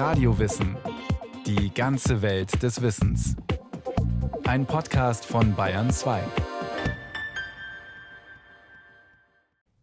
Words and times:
Radiowissen. 0.00 0.78
Die 1.44 1.74
ganze 1.74 2.22
Welt 2.22 2.62
des 2.62 2.80
Wissens. 2.80 3.36
Ein 4.44 4.64
Podcast 4.64 5.26
von 5.26 5.54
Bayern 5.54 5.90
2. 5.90 6.22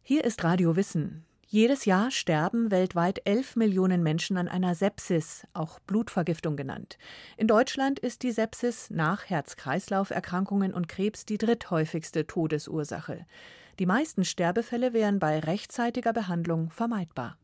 Hier 0.02 0.24
ist 0.24 0.44
Radio 0.44 0.76
Wissen. 0.76 1.24
Jedes 1.46 1.86
Jahr 1.86 2.10
sterben 2.10 2.72
weltweit 2.72 3.22
11 3.26 3.58
Millionen 3.58 4.02
Menschen 4.02 4.38
an 4.38 4.48
einer 4.48 4.74
Sepsis, 4.74 5.46
auch 5.54 5.78
Blutvergiftung 5.82 6.58
genannt. 6.58 6.98
In 7.38 7.46
Deutschland 7.46 8.00
ist 8.00 8.24
die 8.24 8.32
Sepsis 8.32 8.90
nach 8.90 9.26
Herz-Kreislauf-Erkrankungen 9.26 10.74
und 10.74 10.88
Krebs 10.88 11.28
die 11.28 11.38
dritthäufigste 11.38 12.26
Todesursache. 12.26 13.28
Die 13.78 13.86
meisten 13.86 14.26
Sterbefälle 14.26 14.94
wären 14.94 15.20
bei 15.20 15.38
rechtzeitiger 15.38 16.12
Behandlung 16.12 16.72
vermeidbar. 16.72 17.38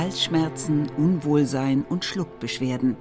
Halsschmerzen, 0.00 0.88
Unwohlsein 0.96 1.84
und 1.86 2.06
Schluckbeschwerden. 2.06 2.96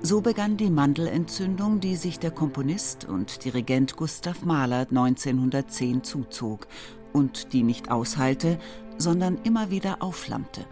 So 0.00 0.22
begann 0.22 0.56
die 0.56 0.70
Mandelentzündung, 0.70 1.78
die 1.78 1.94
sich 1.94 2.18
der 2.18 2.32
Komponist 2.32 3.04
und 3.04 3.44
Dirigent 3.44 3.94
Gustav 3.96 4.44
Mahler 4.44 4.88
1910 4.90 6.02
zuzog 6.02 6.66
und 7.12 7.52
die 7.52 7.62
nicht 7.62 7.92
ausheilte, 7.92 8.58
sondern 8.98 9.38
immer 9.44 9.70
wieder 9.70 10.02
aufflammte. 10.02 10.64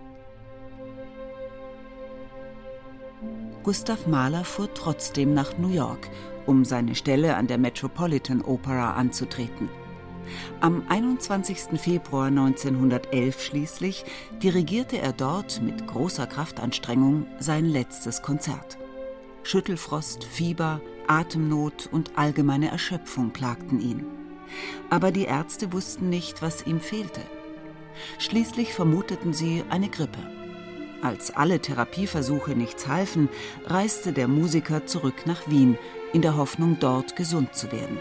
Gustav 3.63 4.09
Mahler 4.09 4.43
fuhr 4.43 4.75
trotzdem 4.75 5.35
nach 5.35 5.57
New 5.57 5.69
York, 5.69 6.11
um 6.47 6.65
seine 6.65 6.97
Stelle 6.97 7.37
an 7.37 7.47
der 7.47 7.59
Metropolitan 7.59 8.43
Opera 8.43 8.95
anzutreten. 8.95 9.69
Am 10.61 10.85
21. 10.89 11.81
Februar 11.81 12.27
1911 12.27 13.43
schließlich 13.43 14.05
dirigierte 14.43 14.99
er 14.99 15.13
dort 15.13 15.63
mit 15.63 15.87
großer 15.87 16.27
Kraftanstrengung 16.27 17.27
sein 17.39 17.65
letztes 17.65 18.23
Konzert. 18.23 18.79
Schüttelfrost, 19.43 20.25
Fieber, 20.25 20.81
Atemnot 21.07 21.89
und 21.91 22.19
allgemeine 22.19 22.71
Erschöpfung 22.71 23.31
plagten 23.31 23.81
ihn. 23.81 24.07
Aber 24.91 25.13
die 25.13 25.25
Ärzte 25.25 25.73
wussten 25.73 26.09
nicht, 26.09 26.43
was 26.43 26.67
ihm 26.67 26.81
fehlte. 26.81 27.23
Schließlich 28.19 28.75
vermuteten 28.75 29.33
sie 29.33 29.65
eine 29.71 29.89
Grippe. 29.89 30.21
Als 31.03 31.31
alle 31.35 31.61
Therapieversuche 31.61 32.53
nichts 32.53 32.87
halfen, 32.87 33.29
reiste 33.65 34.13
der 34.13 34.29
Musiker 34.29 34.87
zurück 34.87 35.27
nach 35.27 35.49
Wien, 35.49 35.79
in 36.13 36.23
der 36.23 36.37
Hoffnung, 36.37 36.77
dort 36.79 37.17
gesund 37.17 37.55
zu 37.55 37.73
werden. 37.73 37.99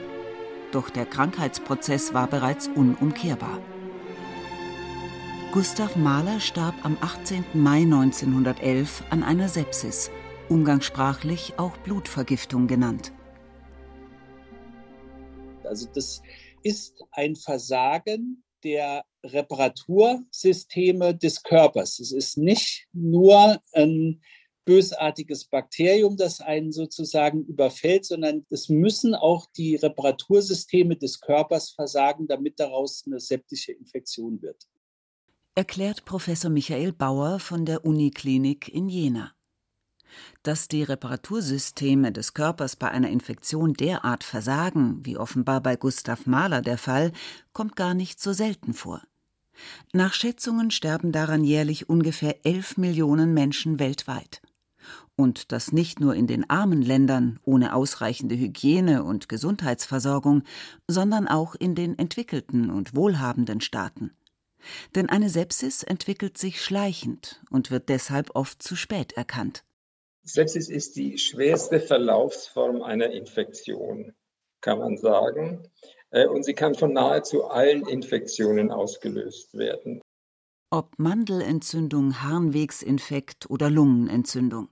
Doch 0.72 0.90
der 0.90 1.06
Krankheitsprozess 1.06 2.14
war 2.14 2.28
bereits 2.28 2.68
unumkehrbar. 2.68 3.60
Gustav 5.52 5.96
Mahler 5.96 6.40
starb 6.40 6.76
am 6.84 6.96
18. 7.02 7.44
Mai 7.56 7.82
1911 7.82 9.04
an 9.10 9.24
einer 9.24 9.50
Sepsis, 9.50 10.12
umgangssprachlich 10.48 11.54
auch 11.58 11.76
Blutvergiftung 11.78 12.68
genannt. 12.68 13.12
Also 15.64 15.88
das 15.94 16.22
ist 16.62 17.04
ein 17.12 17.36
Versagen 17.36 18.44
der 18.64 19.04
Reparatursysteme 19.24 21.16
des 21.16 21.42
Körpers. 21.42 22.00
Es 22.00 22.12
ist 22.12 22.38
nicht 22.38 22.88
nur 22.94 23.60
ein 23.74 24.22
bösartiges 24.70 25.46
Bakterium, 25.46 26.16
das 26.16 26.42
einen 26.42 26.72
sozusagen 26.72 27.44
überfällt, 27.44 28.06
sondern 28.06 28.46
es 28.52 28.70
müssen 28.70 29.16
auch 29.16 29.48
die 29.58 29.76
Reparatursysteme 29.76 30.96
des 30.96 31.22
Körpers 31.22 31.72
versagen, 31.72 32.28
damit 32.28 32.60
daraus 32.60 33.04
eine 33.08 33.20
septische 33.20 33.72
Infektion 33.72 34.44
wird. 34.44 34.68
Erklärt 35.56 36.06
Professor 36.06 36.52
Michael 36.52 36.94
Bauer 36.94 37.40
von 37.40 37.66
der 37.66 37.84
Uniklinik 37.84 38.70
in 38.70 38.90
Jena. 38.90 39.34
Dass 40.44 40.68
die 40.68 40.84
Reparatursysteme 40.84 42.12
des 42.12 42.36
Körpers 42.36 42.76
bei 42.76 42.92
einer 42.92 43.10
Infektion 43.10 43.74
derart 43.74 44.24
versagen, 44.24 45.04
wie 45.04 45.18
offenbar 45.18 45.62
bei 45.62 45.78
Gustav 45.78 46.28
Mahler 46.28 46.62
der 46.62 46.78
Fall, 46.78 47.12
kommt 47.54 47.76
gar 47.76 47.96
nicht 47.96 48.22
so 48.22 48.34
selten 48.34 48.76
vor. 48.76 49.02
Nach 49.94 50.14
Schätzungen 50.14 50.70
sterben 50.70 51.12
daran 51.12 51.44
jährlich 51.44 51.90
ungefähr 51.90 52.46
11 52.46 52.78
Millionen 52.78 53.34
Menschen 53.34 53.80
weltweit. 53.80 54.44
Und 55.20 55.52
das 55.52 55.74
nicht 55.74 56.00
nur 56.00 56.16
in 56.16 56.28
den 56.28 56.50
armen 56.50 56.82
Ländern 56.82 57.42
ohne 57.44 57.76
ausreichende 57.76 58.38
Hygiene 58.38 59.04
und 59.04 59.28
Gesundheitsversorgung, 59.28 60.44
sondern 60.88 61.28
auch 61.28 61.56
in 61.56 61.76
den 61.76 62.00
entwickelten 62.00 62.70
und 62.70 62.96
wohlhabenden 62.96 63.60
Staaten. 63.60 64.16
Denn 64.96 65.10
eine 65.10 65.30
Sepsis 65.30 65.84
entwickelt 65.84 66.38
sich 66.38 66.62
schleichend 66.62 67.42
und 67.50 67.70
wird 67.70 67.90
deshalb 67.90 68.34
oft 68.34 68.64
zu 68.64 68.78
spät 68.78 69.12
erkannt. 69.12 69.66
Sepsis 70.24 70.70
ist 70.70 70.96
die 70.96 71.18
schwerste 71.18 71.82
Verlaufsform 71.82 72.82
einer 72.82 73.12
Infektion, 73.12 74.14
kann 74.62 74.80
man 74.80 74.96
sagen. 74.96 75.68
Äh, 76.12 76.28
und 76.28 76.46
sie 76.46 76.54
kann 76.54 76.76
von 76.76 76.94
nahezu 76.94 77.44
allen 77.44 77.86
Infektionen 77.86 78.72
ausgelöst 78.72 79.58
werden. 79.58 80.00
Ob 80.70 80.98
Mandelentzündung, 80.98 82.22
Harnwegsinfekt 82.22 83.50
oder 83.50 83.70
Lungenentzündung. 83.70 84.70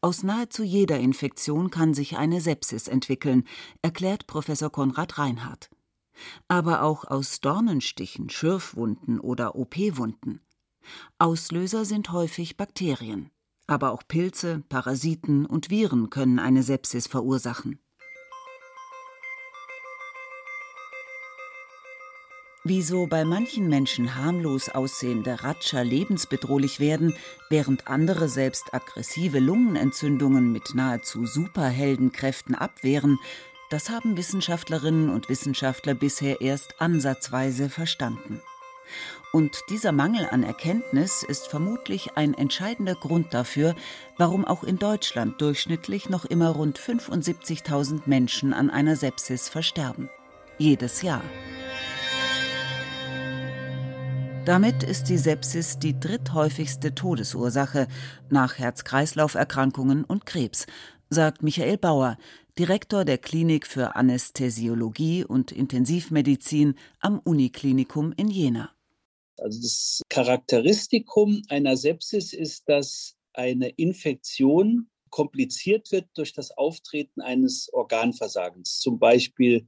Aus 0.00 0.22
nahezu 0.22 0.62
jeder 0.62 0.98
Infektion 0.98 1.70
kann 1.70 1.94
sich 1.94 2.16
eine 2.16 2.40
Sepsis 2.40 2.88
entwickeln, 2.88 3.44
erklärt 3.82 4.26
Professor 4.26 4.70
Konrad 4.70 5.18
Reinhardt. 5.18 5.70
Aber 6.48 6.82
auch 6.82 7.04
aus 7.04 7.40
Dornenstichen, 7.40 8.30
Schürfwunden 8.30 9.20
oder 9.20 9.54
OP-Wunden. 9.56 10.40
Auslöser 11.18 11.84
sind 11.84 12.12
häufig 12.12 12.56
Bakterien. 12.56 13.30
Aber 13.66 13.92
auch 13.92 14.02
Pilze, 14.06 14.64
Parasiten 14.68 15.46
und 15.46 15.70
Viren 15.70 16.10
können 16.10 16.38
eine 16.38 16.62
Sepsis 16.62 17.06
verursachen. 17.06 17.78
Wieso 22.62 23.06
bei 23.06 23.24
manchen 23.24 23.70
Menschen 23.70 24.16
harmlos 24.16 24.68
aussehende 24.68 25.42
Ratscher 25.42 25.82
lebensbedrohlich 25.82 26.78
werden, 26.78 27.14
während 27.48 27.88
andere 27.88 28.28
selbst 28.28 28.74
aggressive 28.74 29.38
Lungenentzündungen 29.38 30.52
mit 30.52 30.74
nahezu 30.74 31.24
Superheldenkräften 31.24 32.54
abwehren, 32.54 33.18
das 33.70 33.88
haben 33.88 34.18
Wissenschaftlerinnen 34.18 35.08
und 35.08 35.30
Wissenschaftler 35.30 35.94
bisher 35.94 36.42
erst 36.42 36.82
ansatzweise 36.82 37.70
verstanden. 37.70 38.42
Und 39.32 39.62
dieser 39.70 39.92
Mangel 39.92 40.28
an 40.30 40.42
Erkenntnis 40.42 41.22
ist 41.22 41.46
vermutlich 41.46 42.16
ein 42.16 42.34
entscheidender 42.34 42.96
Grund 42.96 43.32
dafür, 43.32 43.74
warum 44.18 44.44
auch 44.44 44.64
in 44.64 44.78
Deutschland 44.78 45.40
durchschnittlich 45.40 46.10
noch 46.10 46.26
immer 46.26 46.50
rund 46.50 46.78
75.000 46.78 48.02
Menschen 48.04 48.52
an 48.52 48.68
einer 48.68 48.96
Sepsis 48.96 49.48
versterben. 49.48 50.10
Jedes 50.58 51.00
Jahr. 51.00 51.22
Damit 54.46 54.82
ist 54.82 55.10
die 55.10 55.18
Sepsis 55.18 55.78
die 55.78 56.00
dritthäufigste 56.00 56.94
Todesursache 56.94 57.88
nach 58.30 58.58
Herz-Kreislauf-Erkrankungen 58.58 60.02
und 60.04 60.24
Krebs, 60.24 60.66
sagt 61.10 61.42
Michael 61.42 61.76
Bauer, 61.76 62.16
Direktor 62.58 63.04
der 63.04 63.18
Klinik 63.18 63.66
für 63.66 63.96
Anästhesiologie 63.96 65.24
und 65.24 65.52
Intensivmedizin 65.52 66.74
am 67.00 67.18
Uniklinikum 67.18 68.12
in 68.16 68.28
Jena. 68.28 68.70
Also 69.36 69.60
das 69.60 70.02
Charakteristikum 70.08 71.42
einer 71.48 71.76
Sepsis 71.76 72.32
ist, 72.32 72.68
dass 72.68 73.16
eine 73.34 73.68
Infektion 73.68 74.88
kompliziert 75.10 75.92
wird 75.92 76.08
durch 76.14 76.32
das 76.32 76.50
Auftreten 76.50 77.20
eines 77.20 77.70
Organversagens, 77.72 78.78
zum 78.78 78.98
Beispiel 78.98 79.66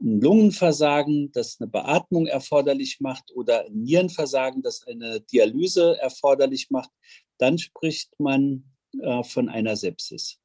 ein 0.00 0.20
Lungenversagen, 0.20 1.32
das 1.32 1.58
eine 1.60 1.68
Beatmung 1.68 2.26
erforderlich 2.26 3.00
macht, 3.00 3.32
oder 3.34 3.66
ein 3.66 3.82
Nierenversagen, 3.82 4.62
das 4.62 4.86
eine 4.86 5.20
Dialyse 5.20 5.98
erforderlich 6.00 6.70
macht, 6.70 6.90
dann 7.38 7.58
spricht 7.58 8.18
man 8.18 8.64
äh, 9.00 9.22
von 9.22 9.48
einer 9.48 9.76
Sepsis. 9.76 10.38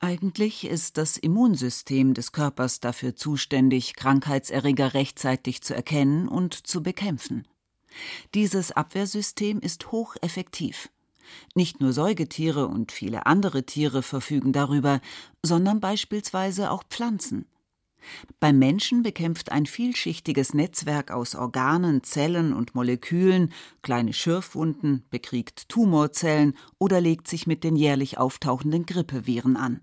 Eigentlich 0.00 0.66
ist 0.66 0.98
das 0.98 1.16
Immunsystem 1.16 2.12
des 2.12 2.32
Körpers 2.32 2.80
dafür 2.80 3.16
zuständig, 3.16 3.94
Krankheitserreger 3.94 4.92
rechtzeitig 4.92 5.62
zu 5.62 5.74
erkennen 5.74 6.28
und 6.28 6.66
zu 6.66 6.82
bekämpfen. 6.82 7.48
Dieses 8.34 8.72
Abwehrsystem 8.72 9.60
ist 9.60 9.92
hocheffektiv. 9.92 10.90
Nicht 11.54 11.80
nur 11.80 11.92
Säugetiere 11.92 12.66
und 12.66 12.92
viele 12.92 13.24
andere 13.26 13.64
Tiere 13.64 14.02
verfügen 14.02 14.52
darüber, 14.52 15.00
sondern 15.42 15.80
beispielsweise 15.80 16.70
auch 16.70 16.84
Pflanzen. 16.84 17.46
Beim 18.40 18.58
Menschen 18.58 19.02
bekämpft 19.02 19.52
ein 19.52 19.66
vielschichtiges 19.66 20.54
Netzwerk 20.54 21.10
aus 21.10 21.34
Organen, 21.34 22.02
Zellen 22.02 22.52
und 22.52 22.74
Molekülen 22.74 23.52
kleine 23.82 24.12
Schürfwunden, 24.12 25.04
bekriegt 25.10 25.68
Tumorzellen 25.68 26.56
oder 26.78 27.00
legt 27.00 27.28
sich 27.28 27.46
mit 27.46 27.64
den 27.64 27.76
jährlich 27.76 28.18
auftauchenden 28.18 28.86
Grippeviren 28.86 29.56
an. 29.56 29.80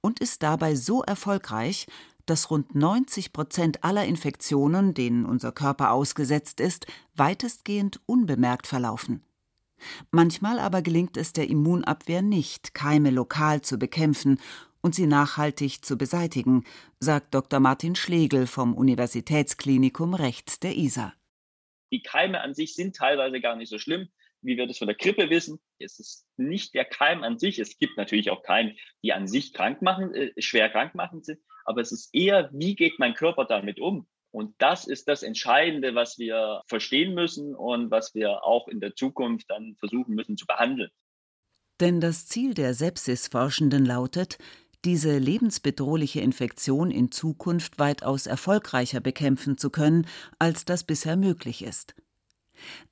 Und 0.00 0.20
ist 0.20 0.42
dabei 0.42 0.74
so 0.74 1.02
erfolgreich, 1.02 1.86
dass 2.26 2.50
rund 2.50 2.74
90 2.74 3.32
Prozent 3.32 3.84
aller 3.84 4.04
Infektionen, 4.04 4.94
denen 4.94 5.24
unser 5.24 5.50
Körper 5.52 5.90
ausgesetzt 5.90 6.60
ist, 6.60 6.86
weitestgehend 7.14 8.00
unbemerkt 8.06 8.66
verlaufen. 8.66 9.22
Manchmal 10.10 10.60
aber 10.60 10.82
gelingt 10.82 11.16
es 11.16 11.32
der 11.32 11.50
Immunabwehr 11.50 12.22
nicht, 12.22 12.74
Keime 12.74 13.10
lokal 13.10 13.62
zu 13.62 13.78
bekämpfen 13.78 14.38
und 14.82 14.94
sie 14.94 15.06
nachhaltig 15.06 15.84
zu 15.84 15.96
beseitigen, 15.96 16.64
sagt 17.00 17.34
Dr. 17.34 17.60
Martin 17.60 17.94
Schlegel 17.94 18.46
vom 18.46 18.74
Universitätsklinikum 18.74 20.14
rechts 20.14 20.60
der 20.60 20.76
ISA. 20.76 21.14
Die 21.92 22.02
Keime 22.02 22.40
an 22.40 22.54
sich 22.54 22.74
sind 22.74 22.96
teilweise 22.96 23.40
gar 23.40 23.56
nicht 23.56 23.68
so 23.68 23.78
schlimm, 23.78 24.08
wie 24.40 24.56
wir 24.56 24.66
das 24.66 24.78
von 24.78 24.88
der 24.88 24.96
Grippe 24.96 25.30
wissen. 25.30 25.60
Es 25.78 25.98
ist 25.98 26.26
nicht 26.36 26.74
der 26.74 26.84
Keim 26.84 27.22
an 27.22 27.38
sich. 27.38 27.58
Es 27.58 27.78
gibt 27.78 27.96
natürlich 27.96 28.30
auch 28.30 28.42
Keime, 28.42 28.74
die 29.02 29.12
an 29.12 29.28
sich 29.28 29.52
krank 29.52 29.82
machen, 29.82 30.14
äh, 30.14 30.32
schwer 30.38 30.68
krank 30.68 30.94
machen 30.94 31.22
sind. 31.22 31.40
Aber 31.64 31.80
es 31.80 31.92
ist 31.92 32.12
eher, 32.12 32.50
wie 32.52 32.74
geht 32.74 32.98
mein 32.98 33.14
Körper 33.14 33.44
damit 33.44 33.78
um? 33.78 34.08
Und 34.32 34.54
das 34.58 34.86
ist 34.86 35.08
das 35.08 35.22
Entscheidende, 35.22 35.94
was 35.94 36.18
wir 36.18 36.62
verstehen 36.66 37.14
müssen 37.14 37.54
und 37.54 37.90
was 37.90 38.14
wir 38.14 38.42
auch 38.44 38.66
in 38.66 38.80
der 38.80 38.94
Zukunft 38.94 39.50
dann 39.50 39.76
versuchen 39.76 40.14
müssen 40.14 40.38
zu 40.38 40.46
behandeln. 40.46 40.90
Denn 41.80 42.00
das 42.00 42.26
Ziel 42.26 42.54
der 42.54 42.74
Sepsis-Forschenden 42.74 43.84
lautet, 43.84 44.38
diese 44.84 45.18
lebensbedrohliche 45.18 46.20
Infektion 46.20 46.90
in 46.90 47.10
Zukunft 47.12 47.78
weitaus 47.78 48.26
erfolgreicher 48.26 49.00
bekämpfen 49.00 49.58
zu 49.58 49.70
können, 49.70 50.06
als 50.38 50.64
das 50.64 50.84
bisher 50.84 51.16
möglich 51.16 51.64
ist. 51.64 51.94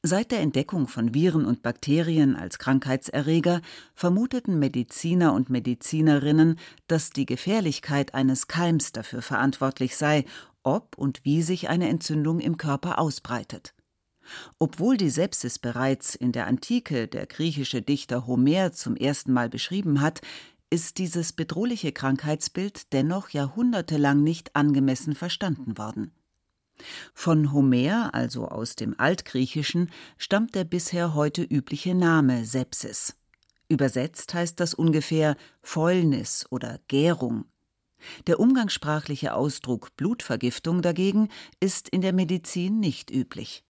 Seit 0.02 0.32
der 0.32 0.40
Entdeckung 0.40 0.88
von 0.88 1.14
Viren 1.14 1.44
und 1.44 1.62
Bakterien 1.62 2.34
als 2.34 2.58
Krankheitserreger 2.58 3.60
vermuteten 3.94 4.58
Mediziner 4.58 5.32
und 5.34 5.50
Medizinerinnen, 5.50 6.58
dass 6.86 7.10
die 7.10 7.26
Gefährlichkeit 7.26 8.14
eines 8.14 8.48
Keims 8.48 8.92
dafür 8.92 9.22
verantwortlich 9.22 9.96
sei, 9.96 10.24
ob 10.62 10.96
und 10.98 11.24
wie 11.24 11.42
sich 11.42 11.68
eine 11.68 11.88
Entzündung 11.88 12.40
im 12.40 12.56
Körper 12.56 12.98
ausbreitet. 12.98 13.74
Obwohl 14.58 14.96
die 14.96 15.10
Sepsis 15.10 15.58
bereits 15.58 16.14
in 16.14 16.32
der 16.32 16.46
Antike 16.46 17.08
der 17.08 17.26
griechische 17.26 17.82
Dichter 17.82 18.26
Homer 18.26 18.72
zum 18.72 18.96
ersten 18.96 19.32
Mal 19.32 19.48
beschrieben 19.48 20.00
hat, 20.00 20.20
ist 20.70 20.98
dieses 20.98 21.32
bedrohliche 21.32 21.92
Krankheitsbild 21.92 22.92
dennoch 22.92 23.30
jahrhundertelang 23.30 24.22
nicht 24.22 24.54
angemessen 24.56 25.14
verstanden 25.14 25.76
worden. 25.76 26.12
Von 27.12 27.52
Homer, 27.52 28.14
also 28.14 28.48
aus 28.48 28.76
dem 28.76 28.98
Altgriechischen, 28.98 29.90
stammt 30.16 30.54
der 30.54 30.64
bisher 30.64 31.14
heute 31.14 31.42
übliche 31.42 31.94
Name 31.94 32.44
Sepsis. 32.44 33.16
Übersetzt 33.68 34.32
heißt 34.34 34.58
das 34.58 34.74
ungefähr 34.74 35.36
Fäulnis 35.62 36.46
oder 36.50 36.80
Gärung. 36.88 37.44
Der 38.26 38.40
umgangssprachliche 38.40 39.34
Ausdruck 39.34 39.94
Blutvergiftung 39.96 40.82
dagegen 40.82 41.28
ist 41.60 41.88
in 41.88 42.00
der 42.00 42.12
Medizin 42.12 42.80
nicht 42.80 43.10
üblich. 43.10 43.64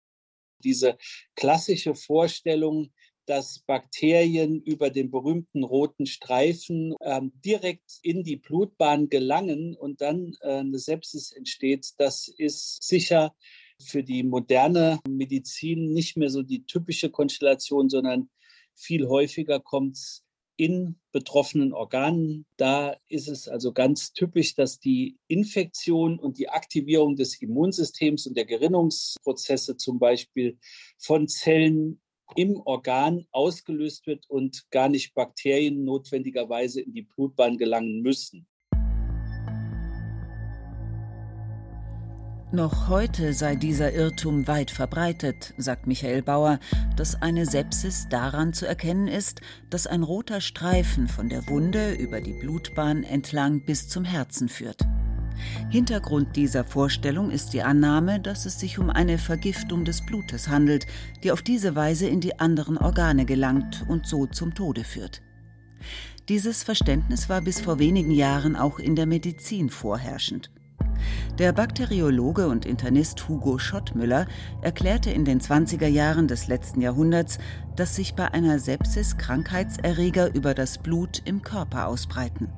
Diese 0.64 0.99
klassische 1.37 1.94
Vorstellung, 1.94 2.92
dass 3.26 3.61
Bakterien 3.61 4.61
über 4.62 4.90
den 4.90 5.11
berühmten 5.11 5.64
roten 5.64 6.06
Streifen 6.06 6.94
ähm, 7.00 7.32
direkt 7.44 7.99
in 8.02 8.23
die 8.23 8.37
Blutbahn 8.37 9.08
gelangen 9.08 9.76
und 9.76 10.00
dann 10.00 10.37
äh, 10.40 10.58
eine 10.58 10.78
Sepsis 10.78 11.32
entsteht, 11.32 11.90
das 11.99 12.28
ist 12.28 12.82
sicher 12.82 13.34
für 13.82 14.02
die 14.02 14.23
moderne 14.23 15.00
Medizin 15.08 15.93
nicht 15.93 16.17
mehr 16.17 16.31
so 16.31 16.43
die 16.43 16.64
typische 16.64 17.11
Konstellation, 17.11 17.90
sondern 17.90 18.31
viel 18.75 19.06
häufiger 19.08 19.61
kommt 19.61 19.96
es 19.96 20.23
in 20.56 20.99
betroffenen 21.12 21.73
Organen. 21.73 22.46
Da 22.56 22.96
ist 23.08 23.28
es 23.28 23.46
also 23.46 23.73
ganz 23.73 24.12
typisch, 24.12 24.55
dass 24.55 24.81
die 24.81 25.19
Infektion 25.28 26.19
und 26.19 26.38
die 26.38 26.49
Aktivierung 26.49 27.17
des 27.17 27.40
Immunsystems 27.40 28.26
und 28.26 28.37
der 28.37 28.46
Gerinnungsprozesse 28.46 29.76
zum 29.76 29.99
Beispiel 29.99 30.58
von 30.99 31.28
Zellen 31.28 32.00
im 32.37 32.61
Organ 32.65 33.27
ausgelöst 33.33 34.06
wird 34.06 34.29
und 34.29 34.71
gar 34.71 34.88
nicht 34.88 35.15
Bakterien 35.15 35.85
notwendigerweise 35.85 36.81
in 36.81 36.93
die 36.93 37.03
Blutbahn 37.03 37.59
gelangen 37.59 38.03
müssen. 38.03 38.47
Noch 42.53 42.88
heute 42.88 43.33
sei 43.33 43.56
dieser 43.56 43.93
Irrtum 43.93 44.47
weit 44.47 44.71
verbreitet, 44.71 45.53
sagt 45.59 45.88
Michael 45.88 46.23
Bauer, 46.23 46.61
dass 46.97 47.21
eine 47.21 47.44
Sepsis 47.44 48.06
daran 48.09 48.53
zu 48.53 48.67
erkennen 48.67 49.09
ist, 49.09 49.41
dass 49.69 49.88
ein 49.88 50.05
roter 50.05 50.41
Streifen 50.41 51.09
von 51.09 51.29
der 51.29 51.49
Wunde 51.49 51.94
über 51.94 52.21
die 52.21 52.35
Blutbahn 52.35 53.03
entlang 53.03 53.65
bis 53.67 53.88
zum 53.88 54.05
Herzen 54.05 54.49
führt. 54.49 54.87
Hintergrund 55.71 56.37
dieser 56.37 56.65
Vorstellung 56.65 57.31
ist 57.31 57.53
die 57.53 57.62
Annahme, 57.62 58.21
dass 58.21 58.47
es 58.47 58.61
sich 58.61 58.79
um 58.79 58.91
eine 58.91 59.19
Vergiftung 59.19 59.85
des 59.85 60.05
Blutes 60.05 60.49
handelt, 60.49 60.87
die 61.23 61.33
auf 61.33 61.43
diese 61.43 61.75
Weise 61.75 62.06
in 62.06 62.21
die 62.21 62.38
anderen 62.38 62.79
Organe 62.79 63.25
gelangt 63.25 63.85
und 63.88 64.06
so 64.06 64.27
zum 64.27 64.55
Tode 64.55 64.85
führt. 64.85 65.23
Dieses 66.29 66.62
Verständnis 66.62 67.29
war 67.29 67.41
bis 67.41 67.61
vor 67.61 67.79
wenigen 67.79 68.11
Jahren 68.11 68.56
auch 68.56 68.79
in 68.79 68.97
der 68.97 69.06
Medizin 69.06 69.71
vorherrschend. 69.71 70.50
Der 71.38 71.53
Bakteriologe 71.53 72.49
und 72.49 72.65
Internist 72.65 73.29
Hugo 73.29 73.59
Schottmüller 73.59 74.27
erklärte 74.62 75.11
in 75.11 75.25
den 75.25 75.41
20er 75.41 75.87
Jahren 75.87 76.29
des 76.29 76.49
letzten 76.49 76.81
Jahrhunderts, 76.81 77.38
dass 77.77 77.94
sich 77.94 78.15
bei 78.15 78.33
einer 78.33 78.59
Sepsis 78.59 79.19
Krankheitserreger 79.19 80.35
über 80.35 80.55
das 80.55 80.79
Blut 80.79 81.23
im 81.25 81.43
Körper 81.43 81.88
ausbreiten. 81.88 82.49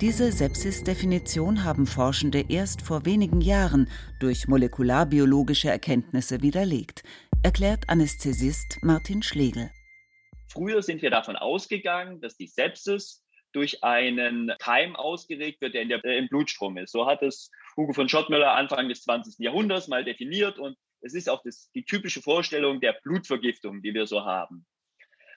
Diese 0.00 0.30
Sepsis-Definition 0.30 1.64
haben 1.64 1.84
Forschende 1.84 2.44
erst 2.48 2.82
vor 2.82 3.04
wenigen 3.04 3.40
Jahren 3.40 3.90
durch 4.20 4.46
molekularbiologische 4.46 5.70
Erkenntnisse 5.70 6.40
widerlegt, 6.40 7.02
erklärt 7.42 7.88
Anästhesist 7.88 8.78
Martin 8.80 9.24
Schlegel. 9.24 9.72
Früher 10.52 10.82
sind 10.82 11.02
wir 11.02 11.10
davon 11.10 11.34
ausgegangen, 11.34 12.20
dass 12.20 12.36
die 12.36 12.46
Sepsis 12.46 13.24
durch 13.52 13.82
einen 13.82 14.52
Keim 14.60 14.94
ausgeregt 14.94 15.60
wird, 15.60 15.74
der, 15.74 15.84
der 15.86 16.04
äh, 16.04 16.18
im 16.18 16.28
Blutstrom 16.28 16.76
ist. 16.78 16.92
So 16.92 17.04
hat 17.06 17.20
es 17.24 17.50
Hugo 17.76 17.92
von 17.92 18.08
Schottmüller 18.08 18.52
Anfang 18.52 18.88
des 18.88 19.02
20. 19.02 19.40
Jahrhunderts 19.40 19.88
mal 19.88 20.04
definiert 20.04 20.60
und 20.60 20.76
es 21.00 21.12
ist 21.14 21.28
auch 21.28 21.42
das, 21.42 21.72
die 21.74 21.84
typische 21.84 22.22
Vorstellung 22.22 22.80
der 22.80 22.96
Blutvergiftung, 23.02 23.82
die 23.82 23.94
wir 23.94 24.06
so 24.06 24.24
haben. 24.24 24.64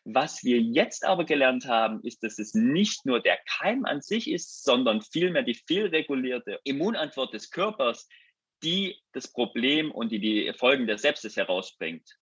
Was 0.04 0.44
wir 0.44 0.60
jetzt 0.60 1.06
aber 1.06 1.26
gelernt 1.26 1.68
haben, 1.68 2.02
ist, 2.04 2.24
dass 2.24 2.40
es 2.40 2.56
nicht 2.56 3.06
nur 3.06 3.22
der 3.22 3.38
Keim 3.60 3.86
an 3.86 4.02
sich 4.02 4.30
ist, 4.30 4.64
sondern 4.64 5.02
vielmehr 5.02 5.44
die 5.44 5.54
fehlregulierte 5.54 6.60
Immunantwort 6.64 7.34
des 7.34 7.52
Körpers, 7.52 8.08
die 8.64 8.96
das 9.12 9.32
Problem 9.32 9.92
und 9.92 10.12
die 10.12 10.20
die 10.20 10.54
Folgen 10.58 10.88
der 10.88 10.98
Sepsis 10.98 11.36
herausbringt. 11.36 12.18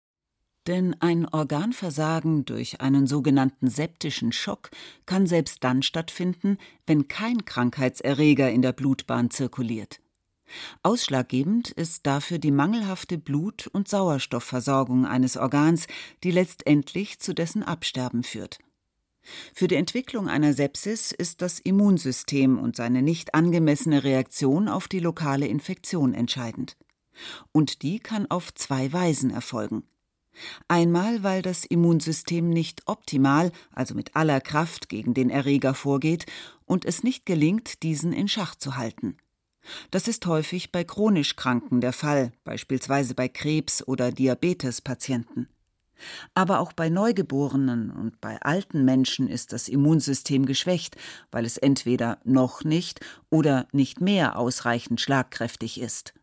Denn 0.68 0.96
ein 1.00 1.28
Organversagen 1.28 2.46
durch 2.46 2.82
einen 2.82 3.06
sogenannten 3.06 3.68
septischen 3.68 4.32
Schock 4.32 4.72
kann 5.06 5.28
selbst 5.28 5.64
dann 5.64 5.84
stattfinden, 5.84 6.58
wenn 6.88 7.08
kein 7.08 7.46
Krankheitserreger 7.46 8.50
in 8.50 8.64
der 8.64 8.74
Blutbahn 8.74 9.30
zirkuliert. 9.30 10.00
Ausschlaggebend 10.84 11.72
ist 11.72 12.06
dafür 12.06 12.38
die 12.38 12.52
mangelhafte 12.52 13.18
Blut- 13.18 13.68
und 13.68 13.88
Sauerstoffversorgung 13.88 15.06
eines 15.06 15.38
Organs, 15.38 15.88
die 16.24 16.32
letztendlich 16.32 17.20
zu 17.20 17.34
dessen 17.34 17.64
Absterben 17.64 18.24
führt. 18.24 18.60
Für 19.54 19.68
die 19.68 19.76
Entwicklung 19.76 20.30
einer 20.30 20.54
Sepsis 20.54 21.12
ist 21.12 21.42
das 21.42 21.60
Immunsystem 21.60 22.60
und 22.60 22.76
seine 22.76 23.02
nicht 23.02 23.34
angemessene 23.34 24.04
Reaktion 24.04 24.68
auf 24.68 24.88
die 24.88 25.00
lokale 25.00 25.48
Infektion 25.48 26.14
entscheidend. 26.14 26.78
Und 27.52 27.82
die 27.82 28.00
kann 28.00 28.30
auf 28.30 28.54
zwei 28.54 28.92
Weisen 28.94 29.32
erfolgen. 29.32 29.84
Einmal, 30.68 31.24
weil 31.24 31.42
das 31.42 31.66
Immunsystem 31.66 32.50
nicht 32.50 32.84
optimal, 32.88 33.52
also 33.72 33.96
mit 33.96 34.16
aller 34.16 34.42
Kraft 34.42 34.90
gegen 34.90 35.14
den 35.14 35.30
Erreger 35.30 35.74
vorgeht 35.74 36.26
und 36.66 36.86
es 36.86 37.04
nicht 37.04 37.26
gelingt, 37.26 37.84
diesen 37.84 38.12
in 38.12 38.28
Schach 38.28 38.56
zu 38.56 38.76
halten. 38.76 39.18
Das 39.92 40.08
ist 40.08 40.26
häufig 40.26 40.72
bei 40.72 40.84
chronisch 40.84 41.36
Kranken 41.36 41.82
der 41.82 41.94
Fall, 41.94 42.32
beispielsweise 42.44 43.16
bei 43.16 43.28
Krebs- 43.28 43.88
oder 43.88 44.12
Diabetespatienten. 44.12 45.50
Aber 46.34 46.60
auch 46.60 46.74
bei 46.74 46.90
Neugeborenen 46.90 47.90
und 47.90 48.20
bei 48.20 48.42
alten 48.42 48.84
Menschen 48.84 49.28
ist 49.28 49.54
das 49.54 49.70
Immunsystem 49.70 50.46
geschwächt, 50.46 50.98
weil 51.32 51.46
es 51.46 51.58
entweder 51.58 52.20
noch 52.24 52.64
nicht 52.64 53.00
oder 53.30 53.68
nicht 53.72 54.02
mehr 54.02 54.38
ausreichend 54.38 55.00
schlagkräftig 55.00 55.80
ist. 55.80 56.14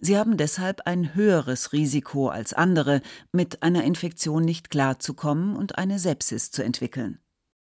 Sie 0.00 0.18
haben 0.18 0.36
deshalb 0.36 0.82
ein 0.86 1.14
höheres 1.14 1.72
Risiko 1.72 2.28
als 2.28 2.52
andere, 2.52 3.00
mit 3.30 3.62
einer 3.62 3.84
Infektion 3.84 4.44
nicht 4.44 4.70
klarzukommen 4.70 5.56
und 5.56 5.78
eine 5.78 5.98
Sepsis 5.98 6.50
zu 6.50 6.62
entwickeln. 6.62 7.20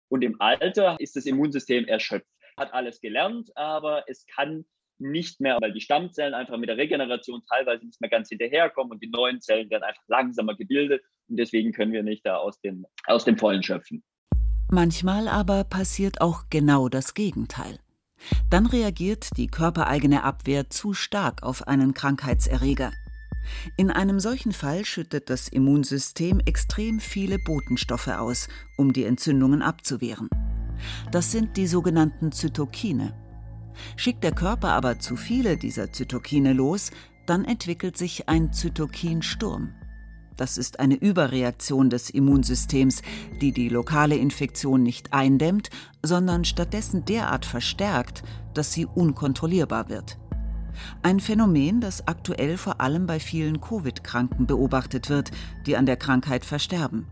Und 0.07 0.23
im 0.23 0.39
Alter 0.41 0.97
ist 0.99 1.15
das 1.15 1.25
Immunsystem 1.25 1.85
erschöpft, 1.85 2.27
hat 2.57 2.73
alles 2.73 2.99
gelernt, 3.01 3.55
aber 3.55 4.05
es 4.07 4.25
kann 4.25 4.65
nicht 4.99 5.39
mehr, 5.39 5.57
weil 5.61 5.73
die 5.73 5.81
Stammzellen 5.81 6.33
einfach 6.33 6.57
mit 6.57 6.69
der 6.69 6.77
Regeneration 6.77 7.41
teilweise 7.49 7.85
nicht 7.85 8.01
mehr 8.01 8.09
ganz 8.09 8.29
hinterherkommen 8.29 8.91
und 8.91 9.03
die 9.03 9.09
neuen 9.09 9.41
Zellen 9.41 9.69
werden 9.69 9.83
einfach 9.83 10.03
langsamer 10.07 10.55
gebildet 10.55 11.03
und 11.27 11.37
deswegen 11.37 11.71
können 11.71 11.93
wir 11.93 12.03
nicht 12.03 12.25
da 12.25 12.37
aus 12.37 12.59
dem, 12.61 12.85
aus 13.05 13.25
dem 13.25 13.37
Vollen 13.37 13.63
schöpfen. 13.63 14.03
Manchmal 14.71 15.27
aber 15.27 15.63
passiert 15.63 16.21
auch 16.21 16.43
genau 16.49 16.89
das 16.89 17.13
Gegenteil. 17.13 17.79
Dann 18.49 18.65
reagiert 18.65 19.29
die 19.37 19.47
körpereigene 19.47 20.23
Abwehr 20.23 20.69
zu 20.69 20.93
stark 20.93 21.43
auf 21.43 21.67
einen 21.67 21.93
Krankheitserreger. 21.93 22.91
In 23.77 23.89
einem 23.89 24.19
solchen 24.19 24.51
Fall 24.51 24.85
schüttet 24.85 25.29
das 25.29 25.47
Immunsystem 25.47 26.39
extrem 26.45 26.99
viele 26.99 27.39
Botenstoffe 27.39 28.09
aus, 28.09 28.47
um 28.77 28.93
die 28.93 29.05
Entzündungen 29.05 29.61
abzuwehren. 29.61 30.29
Das 31.11 31.31
sind 31.31 31.57
die 31.57 31.67
sogenannten 31.67 32.31
Zytokine. 32.31 33.13
Schickt 33.95 34.23
der 34.23 34.31
Körper 34.31 34.69
aber 34.69 34.99
zu 34.99 35.15
viele 35.15 35.57
dieser 35.57 35.91
Zytokine 35.91 36.53
los, 36.53 36.91
dann 37.25 37.45
entwickelt 37.45 37.97
sich 37.97 38.27
ein 38.27 38.53
Zytokinsturm. 38.53 39.73
Das 40.39 40.57
ist 40.57 40.79
eine 40.79 40.95
Überreaktion 40.95 41.89
des 41.89 42.09
Immunsystems, 42.09 43.01
die 43.41 43.51
die 43.51 43.67
lokale 43.67 44.15
Infektion 44.15 44.83
nicht 44.83 45.11
eindämmt, 45.11 45.69
sondern 46.01 46.45
stattdessen 46.45 47.03
derart 47.03 47.45
verstärkt, 47.45 48.23
dass 48.53 48.71
sie 48.71 48.85
unkontrollierbar 48.85 49.89
wird. 49.89 50.17
Ein 51.03 51.19
Phänomen, 51.19 51.81
das 51.81 52.07
aktuell 52.07 52.57
vor 52.57 52.79
allem 52.79 53.05
bei 53.05 53.19
vielen 53.19 53.59
Covid-Kranken 53.59 54.47
beobachtet 54.47 55.09
wird, 55.09 55.31
die 55.65 55.75
an 55.75 55.85
der 55.85 55.97
Krankheit 55.97 56.45
versterben. 56.45 57.05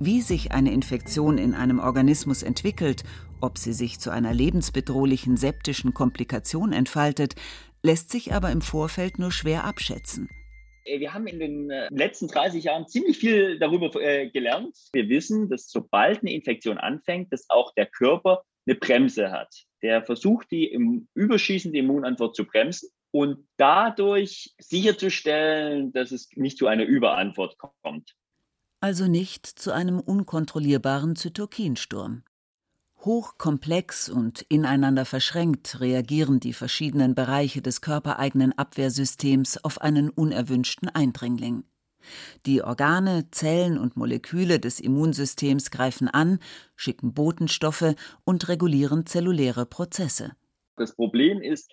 Wie 0.00 0.20
sich 0.20 0.52
eine 0.52 0.72
Infektion 0.72 1.38
in 1.38 1.54
einem 1.54 1.80
Organismus 1.80 2.44
entwickelt, 2.44 3.02
ob 3.40 3.58
sie 3.58 3.72
sich 3.72 3.98
zu 3.98 4.10
einer 4.10 4.32
lebensbedrohlichen 4.32 5.36
septischen 5.36 5.92
Komplikation 5.92 6.72
entfaltet, 6.72 7.34
lässt 7.82 8.10
sich 8.10 8.32
aber 8.32 8.52
im 8.52 8.60
Vorfeld 8.60 9.18
nur 9.18 9.32
schwer 9.32 9.64
abschätzen. 9.64 10.28
Äh, 10.84 11.00
wir 11.00 11.14
haben 11.14 11.26
in 11.26 11.40
den 11.40 11.70
äh, 11.70 11.88
letzten 11.90 12.28
30 12.28 12.62
Jahren 12.64 12.86
ziemlich 12.86 13.18
viel 13.18 13.58
darüber 13.58 13.94
äh, 14.00 14.30
gelernt. 14.30 14.76
Wir 14.92 15.08
wissen, 15.08 15.48
dass 15.48 15.68
sobald 15.68 16.20
eine 16.20 16.32
Infektion 16.32 16.78
anfängt, 16.78 17.32
dass 17.32 17.50
auch 17.50 17.74
der 17.74 17.86
Körper 17.86 18.44
eine 18.66 18.76
Bremse 18.76 19.32
hat. 19.32 19.52
Der 19.82 20.04
versucht, 20.04 20.50
die 20.52 20.66
im 20.66 21.08
überschießende 21.14 21.78
Immunantwort 21.78 22.36
zu 22.36 22.44
bremsen 22.44 22.88
und 23.10 23.48
dadurch 23.56 24.54
sicherzustellen, 24.58 25.92
dass 25.92 26.12
es 26.12 26.28
nicht 26.36 26.58
zu 26.58 26.68
einer 26.68 26.84
Überantwort 26.84 27.56
kommt. 27.58 28.14
Also 28.80 29.08
nicht 29.08 29.46
zu 29.46 29.72
einem 29.72 29.98
unkontrollierbaren 29.98 31.16
Zytokinsturm. 31.16 32.22
Hochkomplex 33.00 34.08
und 34.08 34.42
ineinander 34.42 35.04
verschränkt 35.04 35.80
reagieren 35.80 36.38
die 36.40 36.52
verschiedenen 36.52 37.14
Bereiche 37.14 37.60
des 37.60 37.80
körpereigenen 37.80 38.56
Abwehrsystems 38.56 39.62
auf 39.64 39.80
einen 39.80 40.10
unerwünschten 40.10 40.88
Eindringling. 40.88 41.64
Die 42.46 42.62
Organe, 42.62 43.30
Zellen 43.30 43.78
und 43.78 43.96
Moleküle 43.96 44.60
des 44.60 44.78
Immunsystems 44.80 45.70
greifen 45.70 46.08
an, 46.08 46.38
schicken 46.76 47.14
Botenstoffe 47.14 47.94
und 48.24 48.48
regulieren 48.48 49.06
zelluläre 49.06 49.66
Prozesse. 49.66 50.32
Das 50.76 50.94
Problem 50.94 51.42
ist, 51.42 51.70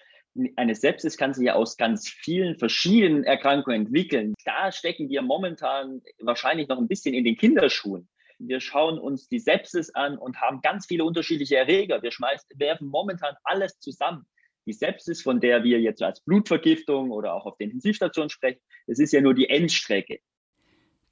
eine 0.55 0.75
Sepsis 0.75 1.17
kann 1.17 1.33
sich 1.33 1.45
ja 1.45 1.55
aus 1.55 1.77
ganz 1.77 2.09
vielen 2.09 2.57
verschiedenen 2.57 3.23
Erkrankungen 3.23 3.85
entwickeln. 3.85 4.33
Da 4.43 4.71
stecken 4.71 5.09
wir 5.09 5.21
momentan 5.21 6.01
wahrscheinlich 6.19 6.67
noch 6.67 6.77
ein 6.77 6.87
bisschen 6.87 7.13
in 7.13 7.23
den 7.23 7.37
Kinderschuhen. 7.37 8.07
Wir 8.37 8.59
schauen 8.59 8.99
uns 8.99 9.29
die 9.29 9.39
Sepsis 9.39 9.91
an 9.91 10.17
und 10.17 10.41
haben 10.41 10.59
ganz 10.61 10.87
viele 10.87 11.05
unterschiedliche 11.05 11.55
Erreger. 11.55 12.01
Wir 12.01 12.11
schmeißen, 12.11 12.49
werfen 12.55 12.89
momentan 12.89 13.35
alles 13.43 13.79
zusammen. 13.79 14.25
Die 14.65 14.73
Sepsis, 14.73 15.21
von 15.21 15.39
der 15.39 15.63
wir 15.63 15.79
jetzt 15.79 16.01
als 16.01 16.19
Blutvergiftung 16.21 17.11
oder 17.11 17.33
auch 17.33 17.45
auf 17.45 17.55
der 17.57 17.65
Intensivstation 17.65 18.29
sprechen, 18.29 18.59
das 18.87 18.99
ist 18.99 19.13
ja 19.13 19.21
nur 19.21 19.35
die 19.35 19.47
Endstrecke. 19.47 20.19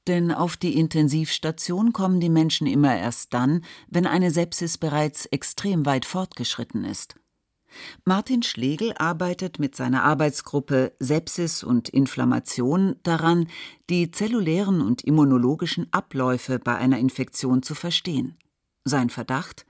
Denn 0.07 0.31
auf 0.31 0.57
die 0.57 0.77
Intensivstation 0.77 1.93
kommen 1.93 2.19
die 2.19 2.29
Menschen 2.29 2.67
immer 2.67 2.97
erst 2.97 3.33
dann, 3.33 3.63
wenn 3.87 4.05
eine 4.05 4.31
Sepsis 4.31 4.77
bereits 4.77 5.25
extrem 5.27 5.85
weit 5.85 6.05
fortgeschritten 6.05 6.83
ist. 6.83 7.15
Martin 8.05 8.43
Schlegel 8.43 8.93
arbeitet 8.97 9.59
mit 9.59 9.75
seiner 9.75 10.03
Arbeitsgruppe 10.03 10.93
Sepsis 10.99 11.63
und 11.63 11.89
Inflammation 11.89 12.95
daran, 13.03 13.47
die 13.89 14.11
zellulären 14.11 14.81
und 14.81 15.03
immunologischen 15.03 15.87
Abläufe 15.91 16.59
bei 16.59 16.75
einer 16.75 16.99
Infektion 16.99 17.63
zu 17.63 17.75
verstehen. 17.75 18.37
Sein 18.83 19.09
Verdacht? 19.09 19.65